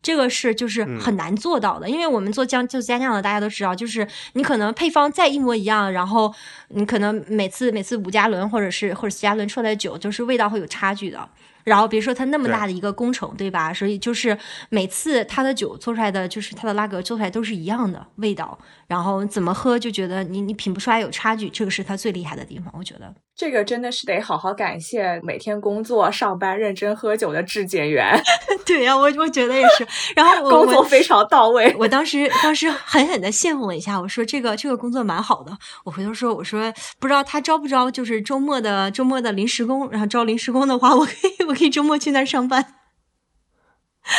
[0.02, 6.32] 这个是就是嗯很难做到的，因为我们做酱做家酿的，大家都知道，就是你可能配方再一模一样，然后
[6.68, 11.28] 你可能每次每次五加仑或者是或者四加仑出来的酒，就是味道会有差距的。
[11.64, 13.74] 然后别说它那么大的一个工程，对吧？
[13.74, 14.36] 所以就是
[14.70, 18.58] 每次它的酒做出来的，就是它的拉格做出来都是一样的味道，
[18.90, 23.14] 然后怎么喝就觉得你你品不出来有差距，这个是他最厉害的地方，我觉得。
[23.36, 28.20] 这个真的是得好好感谢每天工作上班认真喝酒的质检员，
[28.66, 29.86] 对呀、我我觉得也是。
[30.16, 31.72] 然后工作非常到位。
[31.78, 35.56] 我当时当时狠狠的羡慕了一下，我说这个这个工作蛮好的。
[35.84, 42.74] 我回头说，我说不知道他招不招，就是周末的周末的临时工，然后招临时工的话，我可以我可以周末去那儿上班。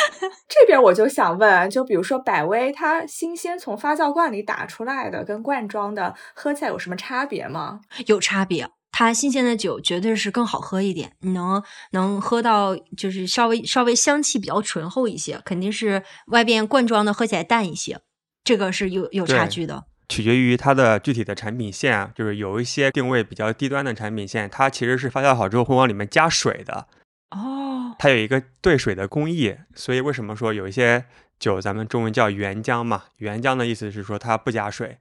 [0.48, 7.80] 这边我就想问，就比如说百威，它新鲜从发酵罐里打出来的跟罐装的喝起来有什么差别吗？
[8.06, 8.68] 有差别。
[8.94, 11.62] 它新鲜的酒绝对是更好喝一点，你能
[11.92, 18.00] 能喝到就是稍微稍微香气比较醇厚一些，肯定是外边罐装的喝起来淡一些，
[18.44, 19.84] 这个是有有差距的。
[20.10, 26.86] 取决于它的具体的产品线，啊就是有一些定位比较低端的产品线，它其实是发酵好之后会往里面加水的，
[27.30, 31.04] 哦，它有一个兑水的工艺，所以为什么说有一些
[31.38, 33.04] 酒咱们中文叫原浆嘛？
[33.16, 34.98] 原浆的意思是说它不加水，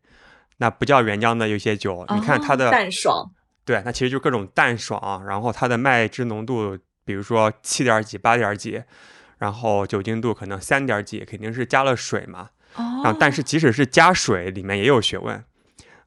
[0.57, 3.31] 那不叫原浆的有些酒，你看它的、淡爽，
[3.63, 8.83] 对，那其实就各种淡爽，然后它的麦汁浓度，比如说七点几、八点几，
[9.37, 12.49] 然后酒精度可能三点几，肯定是加了水嘛。
[12.75, 15.43] 哦，啊，但是即使是加水，里面也有学问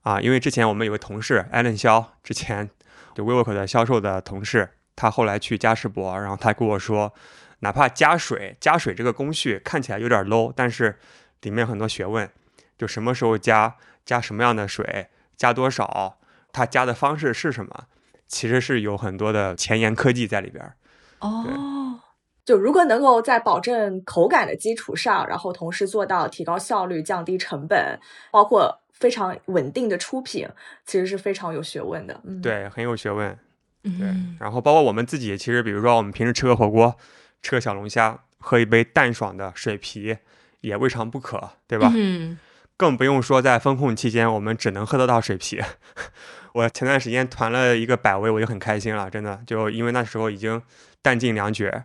[0.02, 0.20] 啊。
[0.20, 2.70] 因为之前我们有个同事艾伦肖，之前
[3.14, 7.12] 就 WeWork 的销售的同事，他后来去嘉士伯，然后他跟我说，
[7.60, 10.98] 哪怕加水，加水这个工序看起来有点 low，但是
[11.42, 12.30] 里面很多学问，
[12.78, 16.18] 就什么时候加，加什么样的水，加多少，
[16.52, 17.86] 它加的方式是什么，
[18.28, 20.76] 其实是有很多的前沿科技在里边儿。
[21.20, 22.00] 哦，
[22.44, 27.98] 就如果能够在保证口感的基础上，然后同时做到提高效率、降低成本，
[28.30, 30.48] 包括非常稳定的出品，
[30.84, 32.20] 其实是非常有学问的。
[32.24, 33.38] 嗯，，对，很有学问。
[33.84, 36.96] 对嗯，，然后包括我们自己，其实比如说我们平时吃个火锅，
[37.42, 40.16] 吃个小龙虾，喝一杯淡爽的水啤，
[40.62, 41.92] 也未尝不可，对吧？
[41.94, 42.38] 嗯，
[42.76, 45.60] 更不用说在风控期间，我们只能喝得到水啤。
[46.54, 50.62] 我前段时间团了一个百威，我就很开心了，真的，就因为那时候已经
[51.02, 51.84] 弹尽粮绝，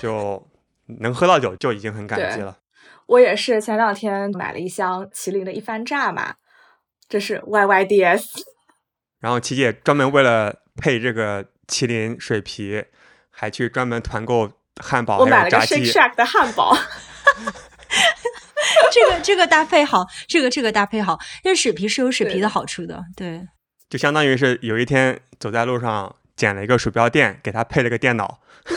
[0.00, 0.46] 就
[1.00, 2.58] 能喝到酒就已经很感激了。
[3.06, 6.34] 我也是前两天买了一箱麒麟的一番炸嘛，
[7.08, 8.42] 这是 YYDS。
[9.20, 12.84] 然后琪姐专门为了配这个麒麟水皮，
[13.30, 15.92] 还去专门团购汉堡我买了个 Shake 鸡。
[15.92, 16.76] Shack 的汉堡，
[18.92, 23.46] 这个这个搭配好，这个这个搭配好，因为水皮是有水皮的好处的，对。
[23.90, 28.40] 就相当于是有一天走在路上捡了一个鼠标垫，给他配了个电脑。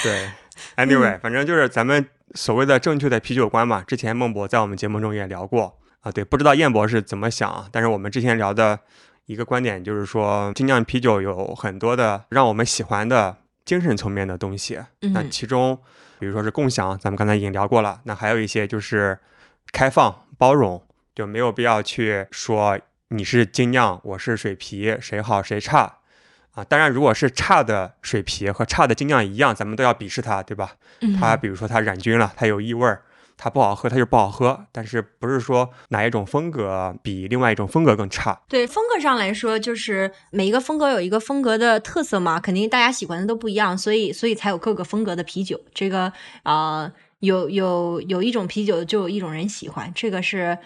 [0.00, 0.30] 对，
[0.76, 3.82] anyway，、反正就是咱们所谓的正确的啤酒观嘛。
[3.82, 8.78] 之前孟博在我们节目中也聊过啊，对，不知道燕博是怎么想啊，但是我们之前聊的
[9.26, 14.80] 一个观点就是说，精酿啤酒有很多的让我们喜欢的精神层面的东西。
[15.00, 15.78] 那嗯其中，
[16.18, 18.00] 比如说是共享，咱们刚才已经聊过了。
[18.04, 19.18] 那还有一些就是
[19.72, 20.82] 开放、包容，
[21.14, 25.98] 就没有必要去说你是精酿，我是水啤，谁好谁差
[26.58, 26.64] 啊。
[26.64, 30.72] 当然，如果是差的水啤和差的精酿一样，咱们都要鄙视它，对吧？
[31.00, 33.02] 嗯它比如说它染菌了，它有异味儿，
[33.36, 34.66] 它不好喝，它就不好喝。
[34.72, 38.40] 但是不是说哪一种风格比另外一种风格更差？
[38.48, 45.60] 对风格上来说，就是每一个风格有一个风格的特色嘛，肯定大家喜欢的都不一样，所以所以才有各个风格的啤酒。
[45.72, 50.56] 这个啊、呃有有有一种啤酒就有一种人喜欢，这个是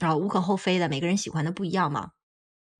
[0.00, 2.10] 啊、无可厚非的，每个人喜欢的不一样嘛。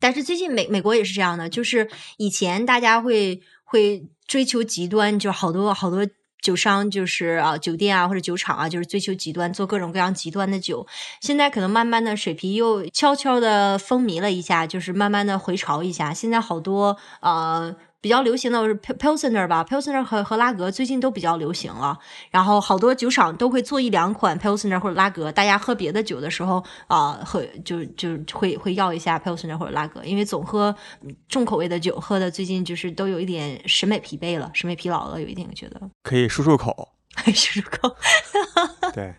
[0.01, 6.05] 但是最近美美国也是这样的，就是以前大家会会追求极端，就是好多好多
[6.41, 10.87] 酒商就是啊酒店啊或者酒厂啊，就是追求极端，做各种各样极端的酒。
[11.21, 16.15] 现在可能慢慢的水皮又悄悄的风靡了一下，就是慢慢的回潮一下。
[16.15, 21.99] 现在好多啊比较流行的是 Pil- Pilsner 吧，Pilsner 和和拉格最近都比较流行了。
[22.31, 35.81] 然后好多酒厂都会做一两款 Pilsner 或者拉格，大家喝别的酒的时候啊、喝就就会会要一下 Pilsner 或者拉格，因为总喝嗯重口味的酒，喝的最近就是都有一点审美疲惫了，审美疲劳了，有一点觉得。
[36.03, 36.95] 可以漱漱口。
[37.27, 37.97] 漱漱口。
[38.95, 39.17] 对，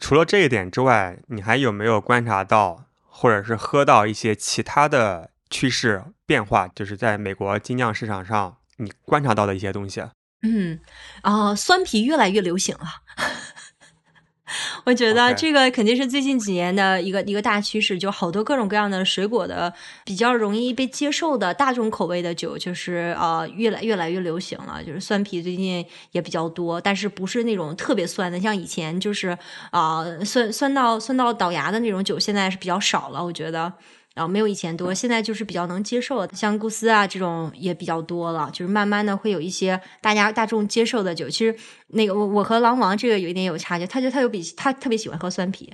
[0.00, 6.68] 除了这一点之外，你还有没有观察到，或者是喝到一些其他的趋势变化？
[6.74, 10.02] 就是在美国精酿市场上，你观察到的一些东西。
[10.42, 10.78] 嗯，
[11.22, 12.84] 啊、酸啤越来越流行了。
[14.84, 19.74] 我觉得这个肯定是最近几年的一个一个大趋势，就好多各种各样的水果的
[20.04, 24.82] 比较容易被接受的大众口味的酒，就是呃越来越来越流行了。
[24.82, 29.36] 就是酸啤最近也比较多，但是不是那种特别酸的，像以前就是
[29.70, 33.22] 啊、酸酸到酸到倒牙的那种酒，现在是比较少了。
[33.22, 33.70] 我觉得。
[34.14, 41.30] 然后，没有以前多，现在就是比较能接受的，像顾斯啊这种也比较多了，就是慢慢的会有一些大家大众接受的酒。
[41.30, 41.54] 其实
[41.88, 45.72] 那个我我和狼王这个有一点有差距，他就他有比他特别喜欢喝酸啤。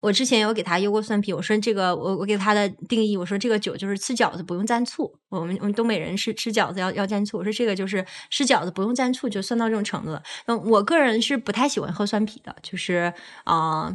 [0.00, 5.12] 我之前有给他邮过酸啤，我说这个我我给他的定义，我说这个酒就是吃饺子不用蘸醋。
[5.28, 10.22] 我们我们东北人是吃饺子要要蘸醋，我说这个就是吃饺子不用蘸醋就酸到这种程度了。
[10.46, 13.12] 我个人是不太喜欢喝酸啤的，就是
[13.44, 13.94] 啊。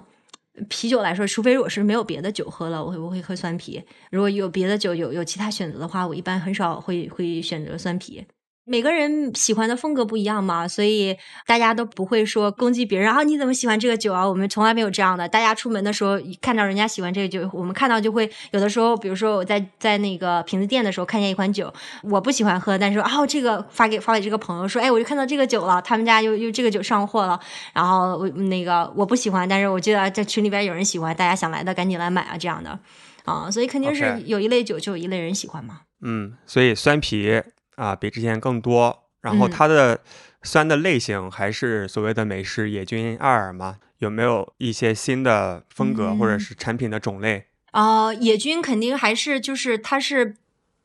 [0.68, 3.82] 啤酒来说，除非我是没有别的酒喝了，我会不会喝酸啤。
[4.12, 8.26] 如果有别的酒有有其他选择的话，我一般很少会会选择酸啤。
[8.70, 11.18] 每个人喜欢的风格不一样嘛，所以
[11.48, 14.24] 大家都不会说攻击别人啊，你怎么喜欢这个酒啊？
[14.24, 15.28] 我们从来没有这样的。
[15.28, 27.40] 大家出门的时候看到人家喜欢这个酒，我们看到就会有的时候，比如说我在在那个瓶子店的时候看见一款酒，我不喜欢喝，但是说哦这个发给发给这个朋友说，哎我就看到这个酒了，他们家又又这个酒上货了，
[27.74, 32.78] 然后我那个我不喜欢，但是我记得在群里边有人喜欢，大家想来的赶紧来买啊这样的
[33.26, 35.80] 啊，所以肯定是有一类酒就有一类人喜欢嘛。
[36.02, 37.42] 嗯，所以酸啤
[37.80, 40.02] 啊、比之前更多，然后嗯它的
[40.44, 43.78] 酸的类型还是所谓的美式野菌艾尔吗？
[44.00, 47.46] 有没有一些新的风格、或者嗯是产品的种类？
[47.72, 50.36] 呃，野菌肯定还是就是它是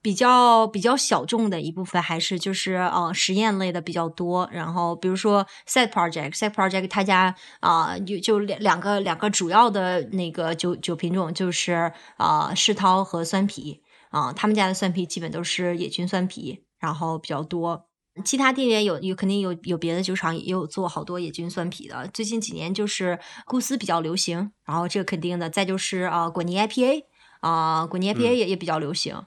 [0.03, 4.49] 比较比较小众的一部分，还是就是呃实验类的比较多。
[4.53, 13.81] 然后比如说 Set Project，Set Project 他家啊、就就两两个两个主要的那个酒酒品种就是啊、世涛和酸啤
[14.11, 17.87] 啊、他们家的酸啤基本都是野菌酸啤，然后比较多。
[18.25, 22.07] 其他店也有有肯定有有别的酒厂也有做好多野菌酸啤的。
[22.15, 25.51] 最近几年就是顾斯比较流行，然后这个肯定的。
[25.51, 27.07] 再就是啊、果泥 IPA
[27.41, 29.21] 啊、果泥 IPA 嗯也、也比较流行。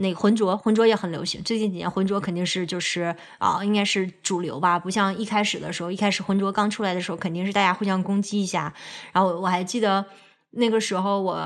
[0.00, 1.42] 那个浑浊，浑浊也很流行。
[1.42, 8.72] 最近几年浑浊肯定是就是啊、应该是主流吧，不像一开始的时候，一开始浑浊刚出来的时候，肯定是大家互相攻击一下。
[9.12, 10.04] 然后我我还记得
[10.52, 11.36] 那个时候我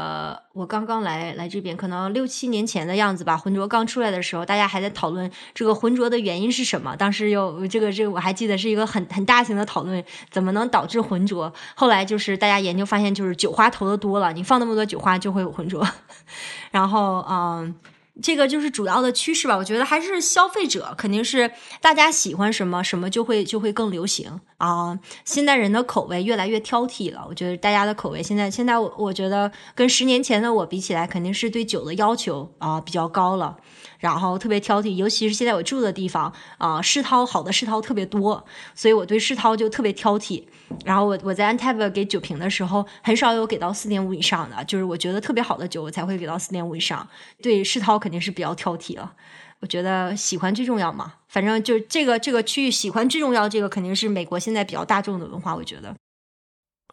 [0.52, 3.36] 我刚刚来来这边，可能六七年前的样子吧。
[3.36, 6.94] 浑浊刚出来的时候，大家还在讨论这个浑浊的原因是什么。
[6.96, 11.52] 当时有这个这个我还记得是一个很很大型的讨论，怎么能导致浑浊？
[11.74, 15.86] 后来就是大家研究发现，就是酒花投的多了，你放那么多酒花就会有浑浊。
[16.70, 17.74] 然后嗯。
[18.20, 24.98] 这个就是主要的趋势吧，我觉得还是消费者肯定是大家喜欢什么什么就会就会更流行啊。
[25.24, 33.56] 现在人的口味越来越挑剔了，我觉得大家的口味现在现在我我觉得跟十年前的我比起来，肯定是对酒的要求啊比较高了。
[33.98, 38.44] 然后特别挑剔，尤其是现在我住的地方啊，世涛好的世涛特别多，
[38.74, 40.42] 所以我对世涛就特别挑剔。
[40.84, 47.08] 然后我我在 Antep 给酒评的时候，很少有给到四点五以上的，就是我觉得特别好的酒，我才会给到四点五以上。
[47.42, 49.14] 对世涛肯定是比较挑剔了，
[49.60, 51.14] 我觉得喜欢最重要嘛。
[51.28, 55.94] 反正就这个这个区域喜欢最重要，这个肯定是美国现在比较大众的文化，我觉得。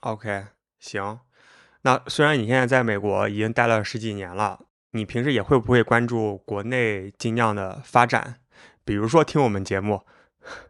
[0.02, 0.46] OK，
[0.80, 1.20] 行。
[1.82, 4.60] 那虽然你现在在美国已经待了十几年了，
[4.92, 8.36] 你平时也会不会关注国内精酿的发展？
[8.84, 10.02] 比如说听我们节目，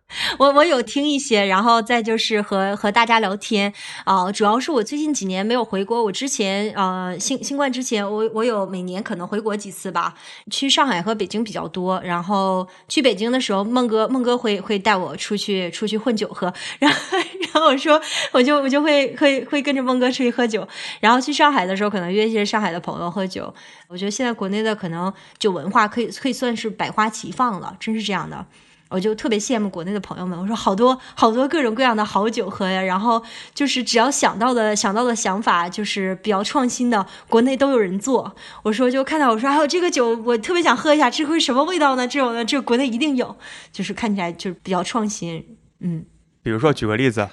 [0.40, 3.72] 我我有听一些，然后再就是和和大家聊天
[4.06, 10.16] 啊、主要是我最近几年没有回国，我之前呃新新冠之前，我我有每年可能回国几次吧，
[10.50, 16.98] 去上海和北京比较多，然后去北京的时候，孟哥孟哥会会带我出去出去混酒喝，然后
[17.42, 20.68] 然后我说我就我就会会会跟着孟哥出去喝酒，
[21.00, 23.54] 然后去上海的时候，可能约一些上海的朋友喝酒。
[23.88, 28.46] 我觉得现在国内的可能酒文化可以可以算是百花齐放了，真是这样的。
[28.90, 38.36] 我就特别羡慕国内的朋友们，我说好多好多各种各样的好酒喝呀，然后就是只要想到的想到的想法就是比较创新的，国内都有人做。
[38.64, 42.08] 我说就看到我说还有这个酒，我特别想喝一下，这会什么味道呢？
[42.08, 43.36] 这种的，这国内一定有，
[43.72, 46.04] 就是看起来就是比较创新，嗯。
[46.42, 47.28] 比如说举个例子，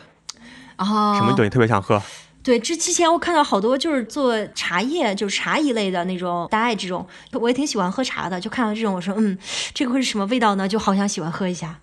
[0.77, 2.03] 啊，什么酒你特别想喝？
[2.47, 8.41] 对，之之前我看到好多就是做茶叶，就是茶一类的那种大爱这种，我也挺喜欢喝茶的。
[8.41, 9.37] 就看到这种，我说嗯，
[9.75, 10.69] 这个会是什么味道呢？
[10.69, 11.81] 就好想喜欢喝一下。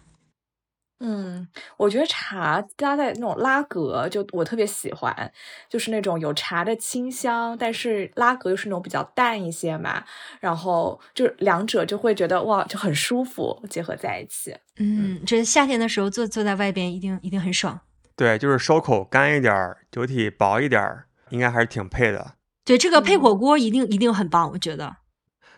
[1.01, 1.45] 嗯，
[1.75, 5.33] 我觉得茶搭在那种拉格，就我特别喜欢，
[5.67, 10.05] 就是那种有茶的清香，但是拉格又是那种比较淡一些嘛，
[10.39, 14.55] 然后就两者就会觉得哇，就很舒服结合在一起。
[14.77, 17.77] 嗯，这夏天的时候坐坐在外边一定一定很爽。
[18.15, 22.35] 对，就是收口干一点儿，酒体薄一点儿，应该还是挺配的。
[22.63, 24.97] 对，这个配嗯火锅一定一定很棒，我觉得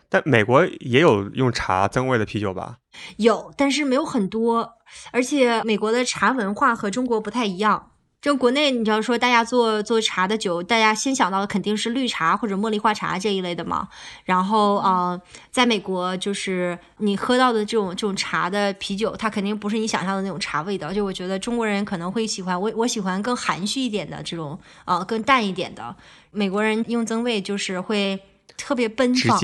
[0.08, 2.78] 但美国也有用茶增味的啤酒吧？
[3.18, 4.72] 有，但是没有很多，
[5.12, 7.90] 而且美国的茶文化和中国不太一样。
[8.26, 13.88] 就国内，你要说大家做做茶的酒，大家先想到的肯定是绿茶或者茉莉花茶这一类的嘛。
[14.24, 15.22] 然后，呃，
[15.52, 20.92] 在美国，就是你喝到的这种这种茶的啤酒，它肯定不是你想象的那种茶味道。
[20.92, 25.94] 就我觉得中国人可能会喜欢，我我喜欢更含蓄一点的这种，呃，更淡一点的。
[26.32, 28.18] 美国人用增味就是会
[28.56, 29.38] 特别奔放，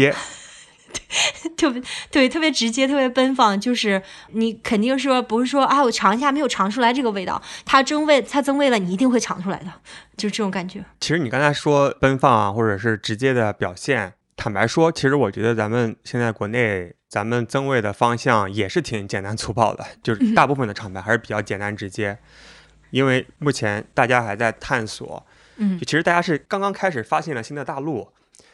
[1.56, 4.02] 特别对，特别直接，特别奔放，就是
[4.32, 9.73] 你肯定说不是说啊，我尝一下没有尝出来这个味道，它增味，它增味了，你一定会尝出来的，
[10.16, 10.85] 就是这种感觉。
[11.01, 22.19] 其实你刚才说奔放啊，或者是直接的表现，坦白说，其实我觉得咱们现在国内咱们增味的方向也是挺简单 粗暴的，就是大部分的厂牌还是比较简单直接，
[22.90, 25.24] 因为目前大家还在探索，
[25.56, 25.78] 嗯。
[25.78, 28.09] 就其实大家是刚刚开始发现了新的大陆，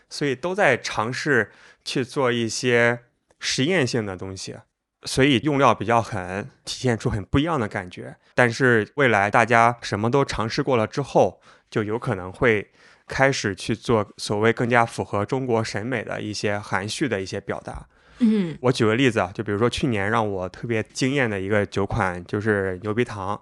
[0.09, 1.51] 所以都在尝试
[1.85, 3.01] 去做一些
[3.39, 4.57] 实验性的东西，
[5.05, 8.17] 所以用料比较狠，体现出很不一样的感觉。
[8.35, 11.41] 但是未来大家什么都尝试过了之后，
[11.71, 12.71] 就有可能会
[13.07, 17.87] 开始去做所谓更加符合中国审美的一些含蓄的一些表达。
[18.21, 23.41] 嗯我举个例子啊，就比如说去年让我特别惊艳的一个酒款，就是牛皮糖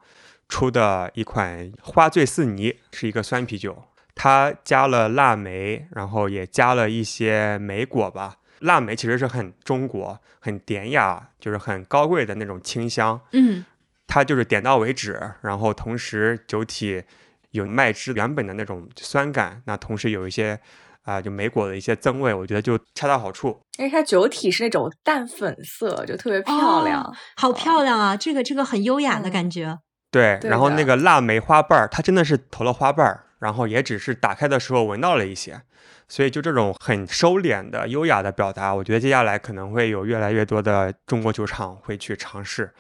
[0.49, 3.85] 出的一款花醉似泥，是一个酸啤酒，
[4.17, 8.39] 它加了腊梅，然后也加了一些莓果吧。
[8.61, 13.65] 腊梅其实是很中国、很典雅，就是很高贵的那种清香，嗯
[14.09, 17.03] 它就是点到为止，然后同时酒体
[17.51, 20.59] 有麦汁原本的那种酸感，那同时有一些
[21.03, 23.61] 啊、就莓果的一些增味，我觉得就恰到好处。
[23.79, 27.03] 因为它酒体是那种淡粉色，就特别漂亮。
[27.03, 28.17] 哦好漂亮啊！
[28.17, 29.79] 这个这个很优雅的嗯感觉。
[30.11, 35.63] 对，对然后那个腊梅花瓣儿，它真的是投了花瓣儿，然后也只是打开的时候闻到了一些，
[36.09, 42.75] 所以就这种很收敛的、优雅的表达，我觉得接下来可能会有越来越多的中国酒厂会去尝试。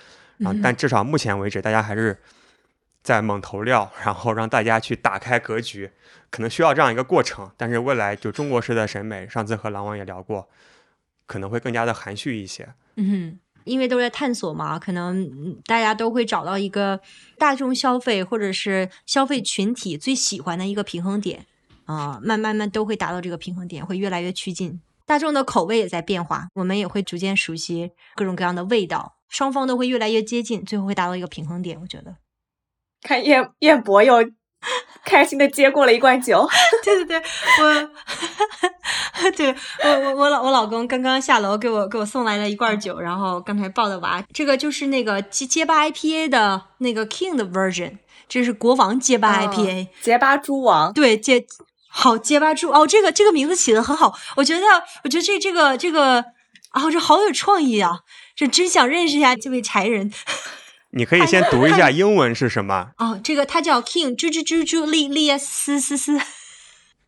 [0.60, 2.18] 但至少目前为止，大家还是
[3.05, 5.88] 在猛投料，然后让大家去打开格局，
[6.30, 10.48] 可能需要这样一个过程，但是未来就中国式的审美，上次和狼王也聊过，
[11.26, 12.68] 可能会更加的含蓄一些。
[12.97, 16.98] 嗯，因为都在探索嘛，可能大家都会找到一个
[17.36, 21.44] 大众消费或者是消费群体最喜欢的一个平衡点。
[21.84, 24.80] 啊、慢慢慢都会达到这个平衡点，会越来越趋近。
[25.05, 31.80] 大众的口味也在变化，我们也会逐渐熟悉各种各样的味道，双方都会越来越接近，最后会达到一个平衡点。
[31.80, 32.16] 我觉得，
[33.02, 34.16] 看燕燕博又
[35.05, 36.48] 开心的接过了一罐酒，
[36.82, 37.22] 对对对，
[37.62, 47.98] 我， 对我我我老我老公刚刚下楼给我给我送来了一罐酒，然后刚才抱的娃，这个就是那个结结巴 IPA 的那个 King 的 version，
[48.28, 50.93] 这是国王结巴 IPA，、结巴猪王。
[50.93, 51.47] 对结
[51.88, 52.70] 好结巴猪。
[52.70, 54.66] 哦，这个这个名字起的很好，我觉得
[55.05, 56.24] 我觉得这这个这个
[56.70, 58.01] 啊这好有创意啊，
[58.34, 60.12] 这真想认识一下这位才人。
[60.97, 62.93] 你可以先读一下英文是什么？
[62.97, 66.18] 哦，这个它叫 King 猪猪猪猪利利斯斯斯。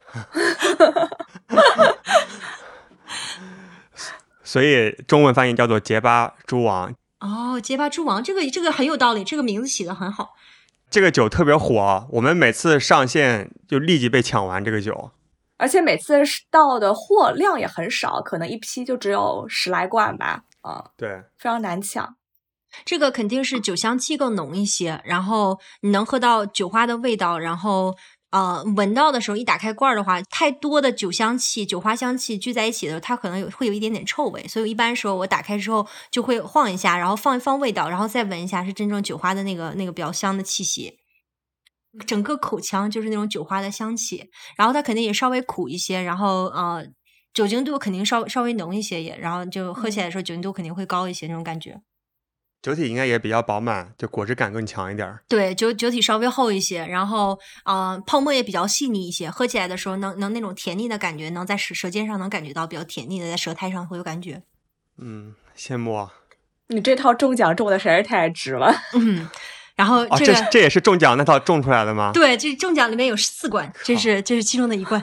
[4.44, 6.94] 所以中文翻译叫做结巴猪王。
[7.20, 10.34] 哦，结巴猪王，这个这个很有道理，这个名字起的很好。
[10.90, 15.12] 这个酒特别火，我们每次上线就立即被抢完这个酒。
[15.56, 22.17] 而且每次到的货量也很少，可能一批就只有十来罐吧，啊、对，非常难抢。
[22.84, 27.94] 这个肯定是酒香气更浓一些，然后你能喝到酒花的味道，然后
[28.30, 40.98] 呃闻到的时候一打开罐儿的话，太多的酒香气、酒花香气聚在一起的时候，它可能有会有一点点臭味，所以一般时候我打开之后就会晃一下，然后放一放味道，然后再闻一下是真正酒花的那个那个比较香的气息。
[42.06, 46.84] 整个口腔就是那种酒花的香气，然后它肯定也稍微苦一些，然后呃
[47.32, 51.80] 酒精度肯定稍稍微浓一些也，然后就喝起来的时候酒精度肯定会高一些那种感觉。
[52.60, 55.22] 酒体应该也比较饱满，就果汁感更强一点儿。
[55.28, 64.42] 对，酒酒体稍微厚一些，然后呃泡沫也比较细腻一些，喝起来的时候能能那种甜腻的感觉，能在舌舌尖上能感觉到比较甜腻的，在舌苔上会有感觉。
[64.98, 66.12] 嗯，羡慕啊！
[66.66, 69.28] 你这套中奖中的实在是太值了，嗯，
[69.76, 72.10] 然后哦，这个、这这也是中奖那套中出来的吗？
[72.12, 75.02] 对，这中奖里面有四罐，这是这是其中的一罐。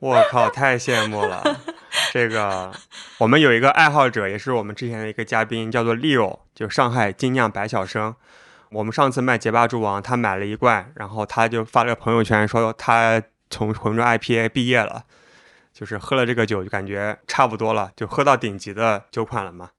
[0.00, 1.42] 我靠， 太羡慕了！
[2.12, 2.72] 这个
[3.18, 8.14] 我们有一个爱好者，也是我们之前的一个嘉宾，叫做 Leo，就上海精酿白小生。
[8.70, 15.04] 我们上次卖结巴猪王，他买了一罐，然后他就发了个朋友圈说他从浑浊 IPA 毕业了，
[15.72, 19.70] 就是喝了这个酒就感觉差不多了，就喝到顶级的酒款了嘛。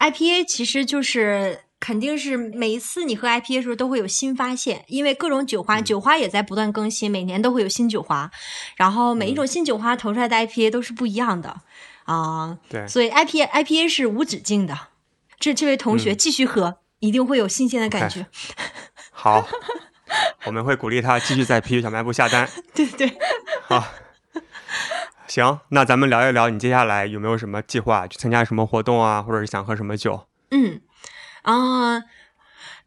[0.00, 8.30] IPA 其实就是肯定是每一次你喝 IPA 的时候都会有新发现，因为各种酒花，酒花也在不断更新，每年都会有新酒花，
[8.76, 11.56] 然后每一种新酒花投出来的 IPA 都是不一样的
[12.04, 14.78] 啊、对，所以 IPA IPA 是无止境的。
[15.40, 18.26] 这这位同学嗯继续喝，一定会有新鲜的感觉。
[19.10, 19.48] 好，
[20.46, 22.48] 我们会鼓励他继续在啤酒小卖部下单。
[22.72, 23.12] 对对，
[23.66, 23.84] 好，
[25.26, 30.28] 行，那咱们聊一聊你接下来有没有什么计划，去参加什么活动啊，或者是想喝什么酒？
[30.52, 30.80] 嗯
[31.42, 32.02] 啊。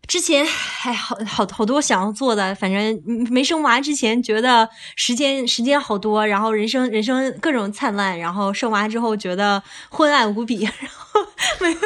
[0.07, 3.01] 之前还好好好多想要做的，反正
[3.31, 11.21] 没生娃之前觉得时间时间好多，然后人生人生各种灿烂，然后生娃之后觉得昏暗无比，然后
[11.59, 11.77] 没有。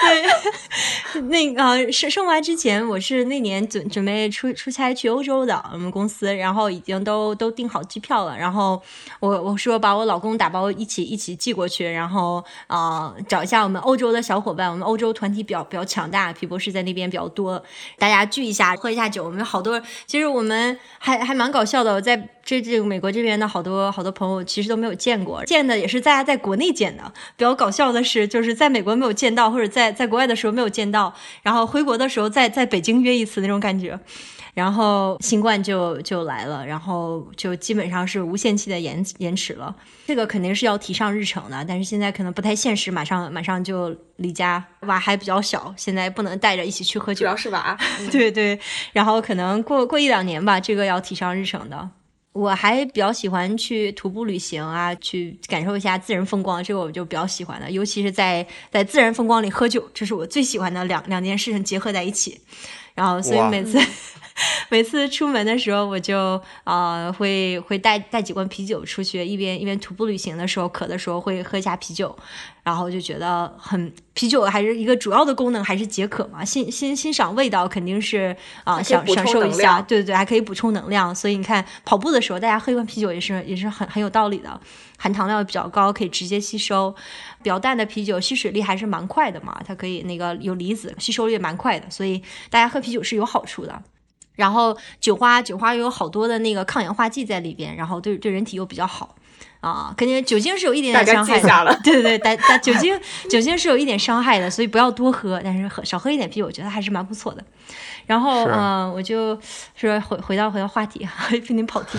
[0.00, 8.80] 对， 那个呃生生娃之前，我是那年准准备出出差去欧洲的，我们公司，然后已经都都订好机票了，然后
[9.20, 17.62] 我我说把我老公打包一起一起寄过去，然后啊、找一下我们欧洲的小伙伴，我们欧洲团体比较比较强大，皮博士在那边比较多，
[17.98, 27.12] 大家聚一下喝一下酒，我们好多其实我们还还蛮搞笑的，我在这这个美国这边的好多好多朋友其实都没有见过，见的也是大家在国内见的。
[27.36, 33.98] 比较搞笑的是，就是在美国没有见到，或者在在国外的时候没有见到，然后回国的时候在在北京约一次那种感觉。
[34.52, 39.74] 然后新冠就就来了，然后就基本上是无限期的延延迟了。
[40.08, 47.36] 这个肯定是要提上日程的，但是现在可能不太现实，马上马上就离家，娃还比较小，现在不能带着一起去喝酒主要。
[47.36, 47.78] 是娃。
[48.10, 48.58] 对对，
[48.92, 51.88] 然后可能过过一两年吧，这个要提上日程的。
[52.32, 62.40] 我还比较喜欢去徒步旅行啊，去感受一下自然风光，这个我就比较喜欢的，尤其是在在自然风光里喝酒，这是我最喜欢的两两件事情结合在一起。
[62.94, 63.78] 然后，所以每次
[64.68, 72.16] 每次出门的时候，我就呃会会带带几罐啤酒出去，一边一边徒步旅行的时候，渴的时候会喝一下啤酒，
[72.62, 81.14] 然后就觉得很啤酒还是一个主要的功能还是解渴嘛，欣欣欣赏味道肯定是啊、享享受一下，对对对，还可以补充能量。
[81.14, 84.60] 所以你看跑步的时候，大家喝一罐啤酒也是也是很很有道理的，
[84.96, 86.94] 含糖量比较高，可以直接吸收。
[87.42, 93.82] 比较淡的啤酒吸水力还是蛮快的嘛，它可以那个有离子，吸收率也蛮快的，所以大家喝啤酒是有好处的。
[94.40, 99.14] 然后酒花，酒花又有好多的那个抗氧化剂在里边，然后对对人体又比较好。
[99.60, 101.38] 啊，肯定酒精是有一点点伤害。
[101.84, 102.98] 对对对，但但酒精
[103.28, 107.44] 酒精是有一点伤害的，所以不要多喝，但是喝少喝一点啤酒，我觉得还是蛮不错的。
[108.06, 109.38] 然后嗯、呃我就
[109.76, 111.98] 说回回到回到话题， 被你跑题，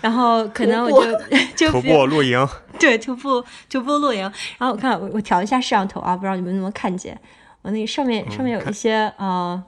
[0.00, 1.18] 然后 可能我就
[1.54, 2.48] 就徒步露营，
[2.80, 4.22] 对徒步徒步露营，
[4.56, 7.20] 然后我看我我调一下摄像头啊，不知道你们能不能看见，
[7.60, 9.62] 我那个上面上面有一些、呃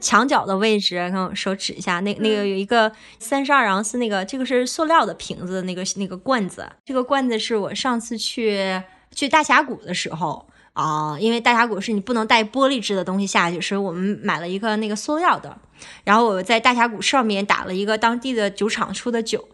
[0.00, 8.82] 墙角的位置，看我手指一下，那那个有一个三十二盎司那个，这个是塑料的瓶子，那个那个罐子，这个罐子是我上次去
[9.14, 10.46] 去大峡谷的时候。
[10.74, 15.58] 啊、因为大峡谷是你不能带玻璃制的东西下去，所以我们买了一个那个塑料的。
[16.04, 19.48] 然后我在大峡谷上面打了一个当地的酒厂出的酒，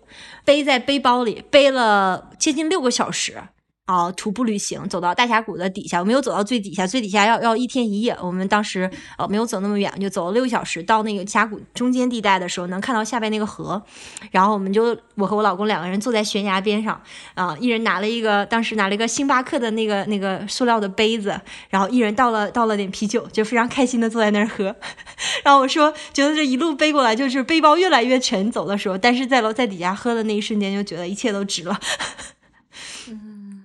[0.44, 3.42] 背在背包里，背了接近六个小时。
[3.86, 8.16] 啊、徒步旅行走到大峡谷的底下，我没有走到最底下，最底下要要一天一夜。
[8.23, 13.82] 我们当时呃没有走那么远，就走了六个小时，到那个峡谷中间地带的时候，能看到下边那个河。
[14.31, 16.98] 然后我们就我和我老公两个人坐在悬崖边上，
[17.35, 21.39] 啊、一人拿了一个当时拿了一个星巴克的那个那个塑料的杯子，
[21.69, 24.74] 然后一人倒了倒了点啤酒，就非常开心的坐在那儿喝。
[25.44, 31.78] 然后我说，觉得这一路背过来，就是背包越来越沉，走的时候，但是在楼在底下喝的那一瞬间，就觉得一切都值了。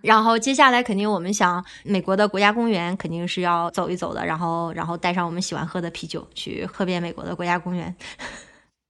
[0.02, 7.96] 然后接下来肯定我们想美国的国家公园肯定是要走一走的，然后然后带上我们喜欢喝的啤酒去喝遍美国的国家公园。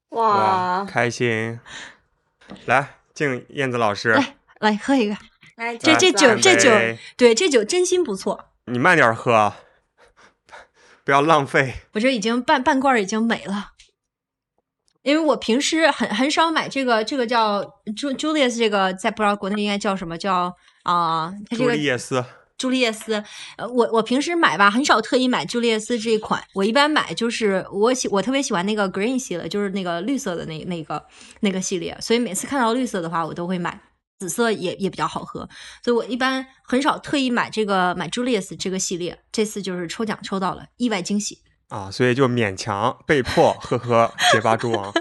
[0.09, 1.59] 哇，哇，开心！
[2.65, 5.15] 来，敬燕子老师，来来喝一个，
[5.57, 6.69] 来这这酒这酒
[7.15, 8.45] 对这酒真心不错。
[8.65, 9.57] 你慢点喝，啊
[11.03, 11.75] 不要浪费。
[11.93, 13.71] 我这已经半半罐已经没了，
[15.01, 17.63] 因为我平时很很少买这个这个叫
[17.95, 22.23] Ju Julius 这个在不知道国内应该叫什么叫啊、它这朱个丽叶斯，
[22.57, 23.23] 朱丽叶斯，
[23.57, 26.43] 呃，我我平时买吧，很少特意买朱丽叶斯这一款。
[26.53, 31.05] 我一般买就是我喜我特别喜欢那个 green 系列，就是那个绿色的那那个
[31.41, 33.79] 那个系列，所以每次看到绿色的话，我都会买。
[34.19, 35.47] 紫色也也比较好喝，
[35.81, 39.17] 所以我一般很少特意买这个买 Julius 这个系列。
[39.31, 41.37] 这次就是抽奖抽到了，意外惊喜。
[41.69, 44.91] 啊，所以就勉强被迫呵呵结巴猪王。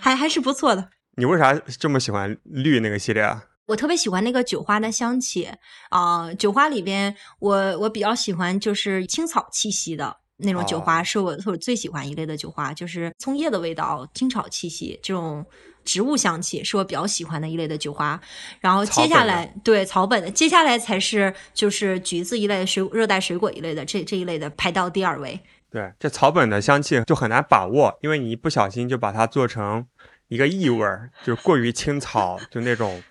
[0.00, 0.88] 还还是不错的。
[1.16, 3.44] 你为啥这么喜欢绿那个系列啊？
[3.66, 5.48] 我特别喜欢那个酒花的香气
[5.88, 15.44] 啊、酒花里边我我比较喜欢就是青草气息的那种酒花，哦是我是我最喜欢一类的酒花，就是葱叶的味道、青草气息这种。
[15.86, 18.20] 植物香气是我比较喜欢的一类的酒花，
[18.58, 25.40] 然后接下来对草本的，接下来才是就是橘子一类的水热带水果一类的这这一类的排到第二位。
[25.70, 29.86] 对，这草本的香气就很难把握，因为你一不小心就把它做成
[30.28, 33.02] 一个异味儿，就是过于青草，就那种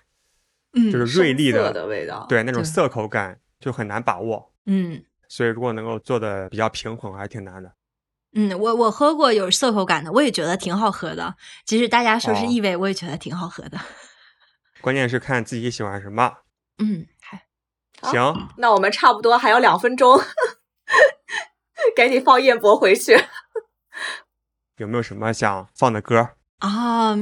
[0.72, 4.52] 嗯就是锐利的，的味道，对那种涩口感就很难把握。
[4.66, 7.72] 嗯所以如果能够做的比较平衡，还挺难的。
[8.34, 11.36] 嗯，我我喝过有涩口感的，我也觉得挺好喝的。
[11.64, 13.78] 即使大家说是哦异味，我也觉得挺好喝的。
[14.82, 16.38] 关键是看自己喜欢什么。
[16.78, 17.42] 嗯，还
[18.02, 20.20] 好行，那我们差不多还有两分钟，
[21.96, 23.18] 赶紧放燕博回去。
[24.76, 26.35] 有没有什么想放的歌？
[26.58, 27.16] 啊，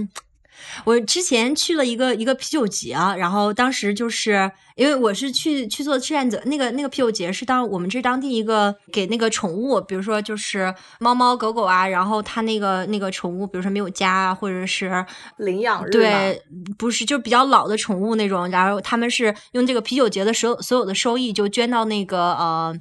[0.85, 15.05] 我之前去了一个一个啤酒节啊，然后当时就是因为我是去去做志愿者，那个那个啤酒节是当我们这当地一个给那个宠物，比如说就是猫猫狗狗啊，然后它那个那个宠物，比如说没有家啊，或者是
[15.39, 16.43] 领养日对，
[16.79, 22.79] 不是就比较老的宠物那种，然后他们是用这个啤酒节的所有所有的收益就捐到那个呃。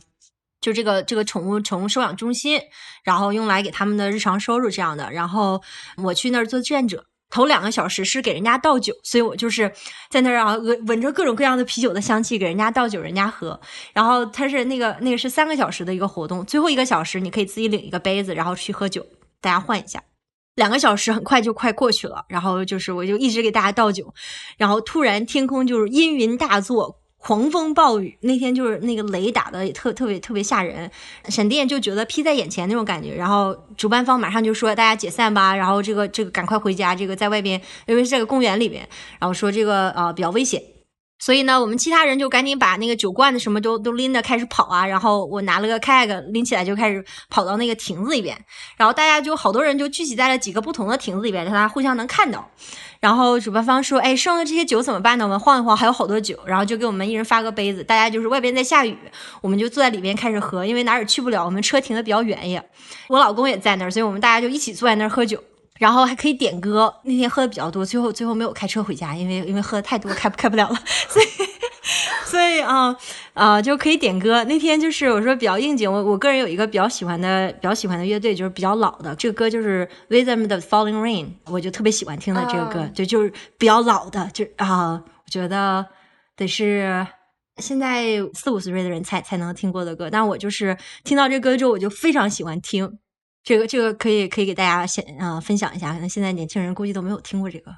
[0.64, 2.58] 就这个这个宠物宠物收养中心，
[3.04, 5.12] 然后用来给他们的日常收入这样的。
[5.12, 5.62] 然后
[5.98, 9.74] 我去那儿做志愿者，头两个小时是给人家倒酒，所以我就是
[10.10, 13.60] 在那儿啊闻闻着各种各样的啤酒的香气，给人家倒酒，人家喝。
[13.92, 19.06] 然后它是那个那个是三个小时的一个活动，最后一个小时你可以自己领一个杯子，然后去喝酒，
[19.42, 20.02] 大家换一下。
[20.56, 24.14] 两个小时很快就快过去了，然后就是我就一直给大家倒酒，
[24.56, 28.18] 然后突然天空就是阴云大作，狂风暴雨。
[28.20, 30.92] 那天就是那个雷打的也特特别特别吓人，
[31.30, 33.16] 闪电就觉得劈在眼前那种感觉。
[33.16, 38.86] 然后主办方马上就说大家解散吧，然后这个这个赶快回家，这个在外边，因为是这个公园里边，
[39.20, 40.62] 然后说这个呃比较危险。
[41.20, 48.38] 所以呢，我们其他人就赶紧把那个酒罐子什么都都拎着开始跑啊，然后我拿了个 kayak 拎起来就开始跑到那个亭子里边，
[48.76, 52.50] 然后大家就好多人就聚集在了几个不同的亭子里边，大家互相能看到。
[53.00, 55.26] 然后主办方说：“哎，剩的这些酒怎么办呢？
[55.26, 58.98] 我们晃一晃，还有好多酒。”然后就给我们一人发个杯子，大家就是外边在下雨，
[59.42, 62.64] 我们就坐在里边开始喝，因为哪儿也去不了，我们车停的比较远也。
[63.10, 65.44] 我老公也在那儿，所以我们大家就一起坐在那儿喝酒。
[65.84, 70.76] 然后还可以点歌，那天喝的比较多，最后最后没有开车回家，因为因为喝的太多，开不开不了了，
[71.10, 71.26] 所以
[72.24, 72.96] 所以啊
[73.34, 74.46] 啊、就可以点歌。
[74.46, 85.86] 那天就是我说比较应景，我我个人有一个比较喜欢的比较喜欢的乐队，就是比较老的，这个歌就是 Rhythm 的 Falling Rain，我就特别喜欢听的这个歌，啊就就是比较老的，就啊、我觉得
[86.38, 87.06] 得是。
[87.58, 92.98] 现在四五十岁的人才才能听过的歌，但我就是听到这歌之后，我就非常喜欢听。
[93.44, 97.72] 这个这个可以可以给大家先啊、分享一下，可能现在年轻人估计都没有听过这个。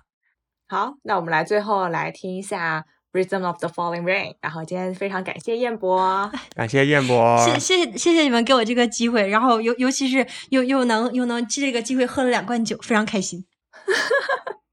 [0.68, 2.86] 好，那我们来最后来听一下
[3.20, 4.32] 《Rhythm of the Falling Rain》。
[4.42, 13.46] 然后今天非常感谢燕博， 感谢燕博，谢谢谢谢谢你们给我这个机会，然后尤尤其是又又能又能借这个机会喝了两罐酒，非常开心。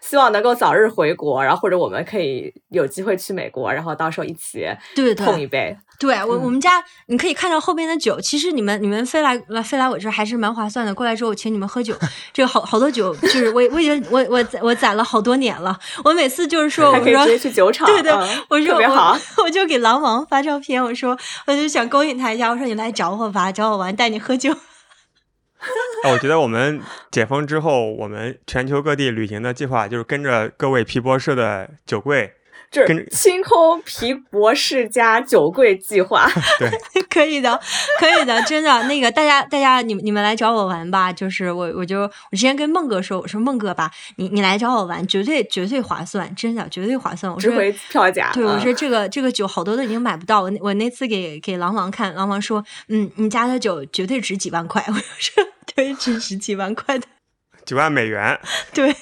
[0.00, 5.76] 希望能够早日回国，然后或者我们可以有机会去美国，然后到时候一起对对碰一杯。
[5.98, 10.94] 对，我嗯我们家你可以看到后边的酒，其实你们你们飞来来飞来我这儿还是蛮划算的。
[10.94, 11.92] 过来之后我请你们喝酒，
[12.32, 15.76] 这个好好多酒，就是我我已经我我我攒了好多年了。
[16.04, 19.18] 我每次就是说我说直接去酒厂， 对对，嗯我说特别好。
[19.38, 24.54] 我，我就给狼王发照片，我说我就想勾引他一下，我说你来找我吧，找我玩，带你喝酒。
[26.12, 26.80] 我觉得我们
[27.10, 32.32] 解封之后，我们全球各地旅行的计划就是跟着各位皮博士的酒柜，
[32.70, 36.28] 这清空皮博士家酒柜计划。
[36.58, 36.70] 对，
[37.08, 37.58] 可以的，
[37.98, 38.82] 可以的，真的。
[38.84, 41.12] 那个大家，大家，你们你们来找我玩吧。
[41.12, 47.32] 就是我，我就我之前跟孟哥说，我说孟哥吧，你你来找我玩，绝对绝对划算，真的绝对划算。
[47.32, 47.50] 我说。
[47.50, 48.30] 值回票价。
[48.32, 50.42] 对，我嗯说这个这个酒好多都已经买不到。
[50.42, 54.84] 我那我那次给给狼王看，狼王说，嗯，你家的酒绝对值几万块。
[54.88, 57.06] 我说对，值值几万块的。
[57.64, 58.40] 几万美元，
[58.72, 58.96] 对，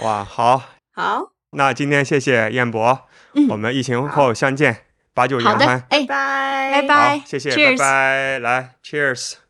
[0.00, 0.62] 哇，好，
[0.92, 3.48] 好，那今天谢谢彦博，嗯。
[3.48, 6.82] 我们疫情后相见，把酒好的言欢，，哎，拜拜。
[6.82, 9.49] 拜好，谢谢拜拜，来，Cheers。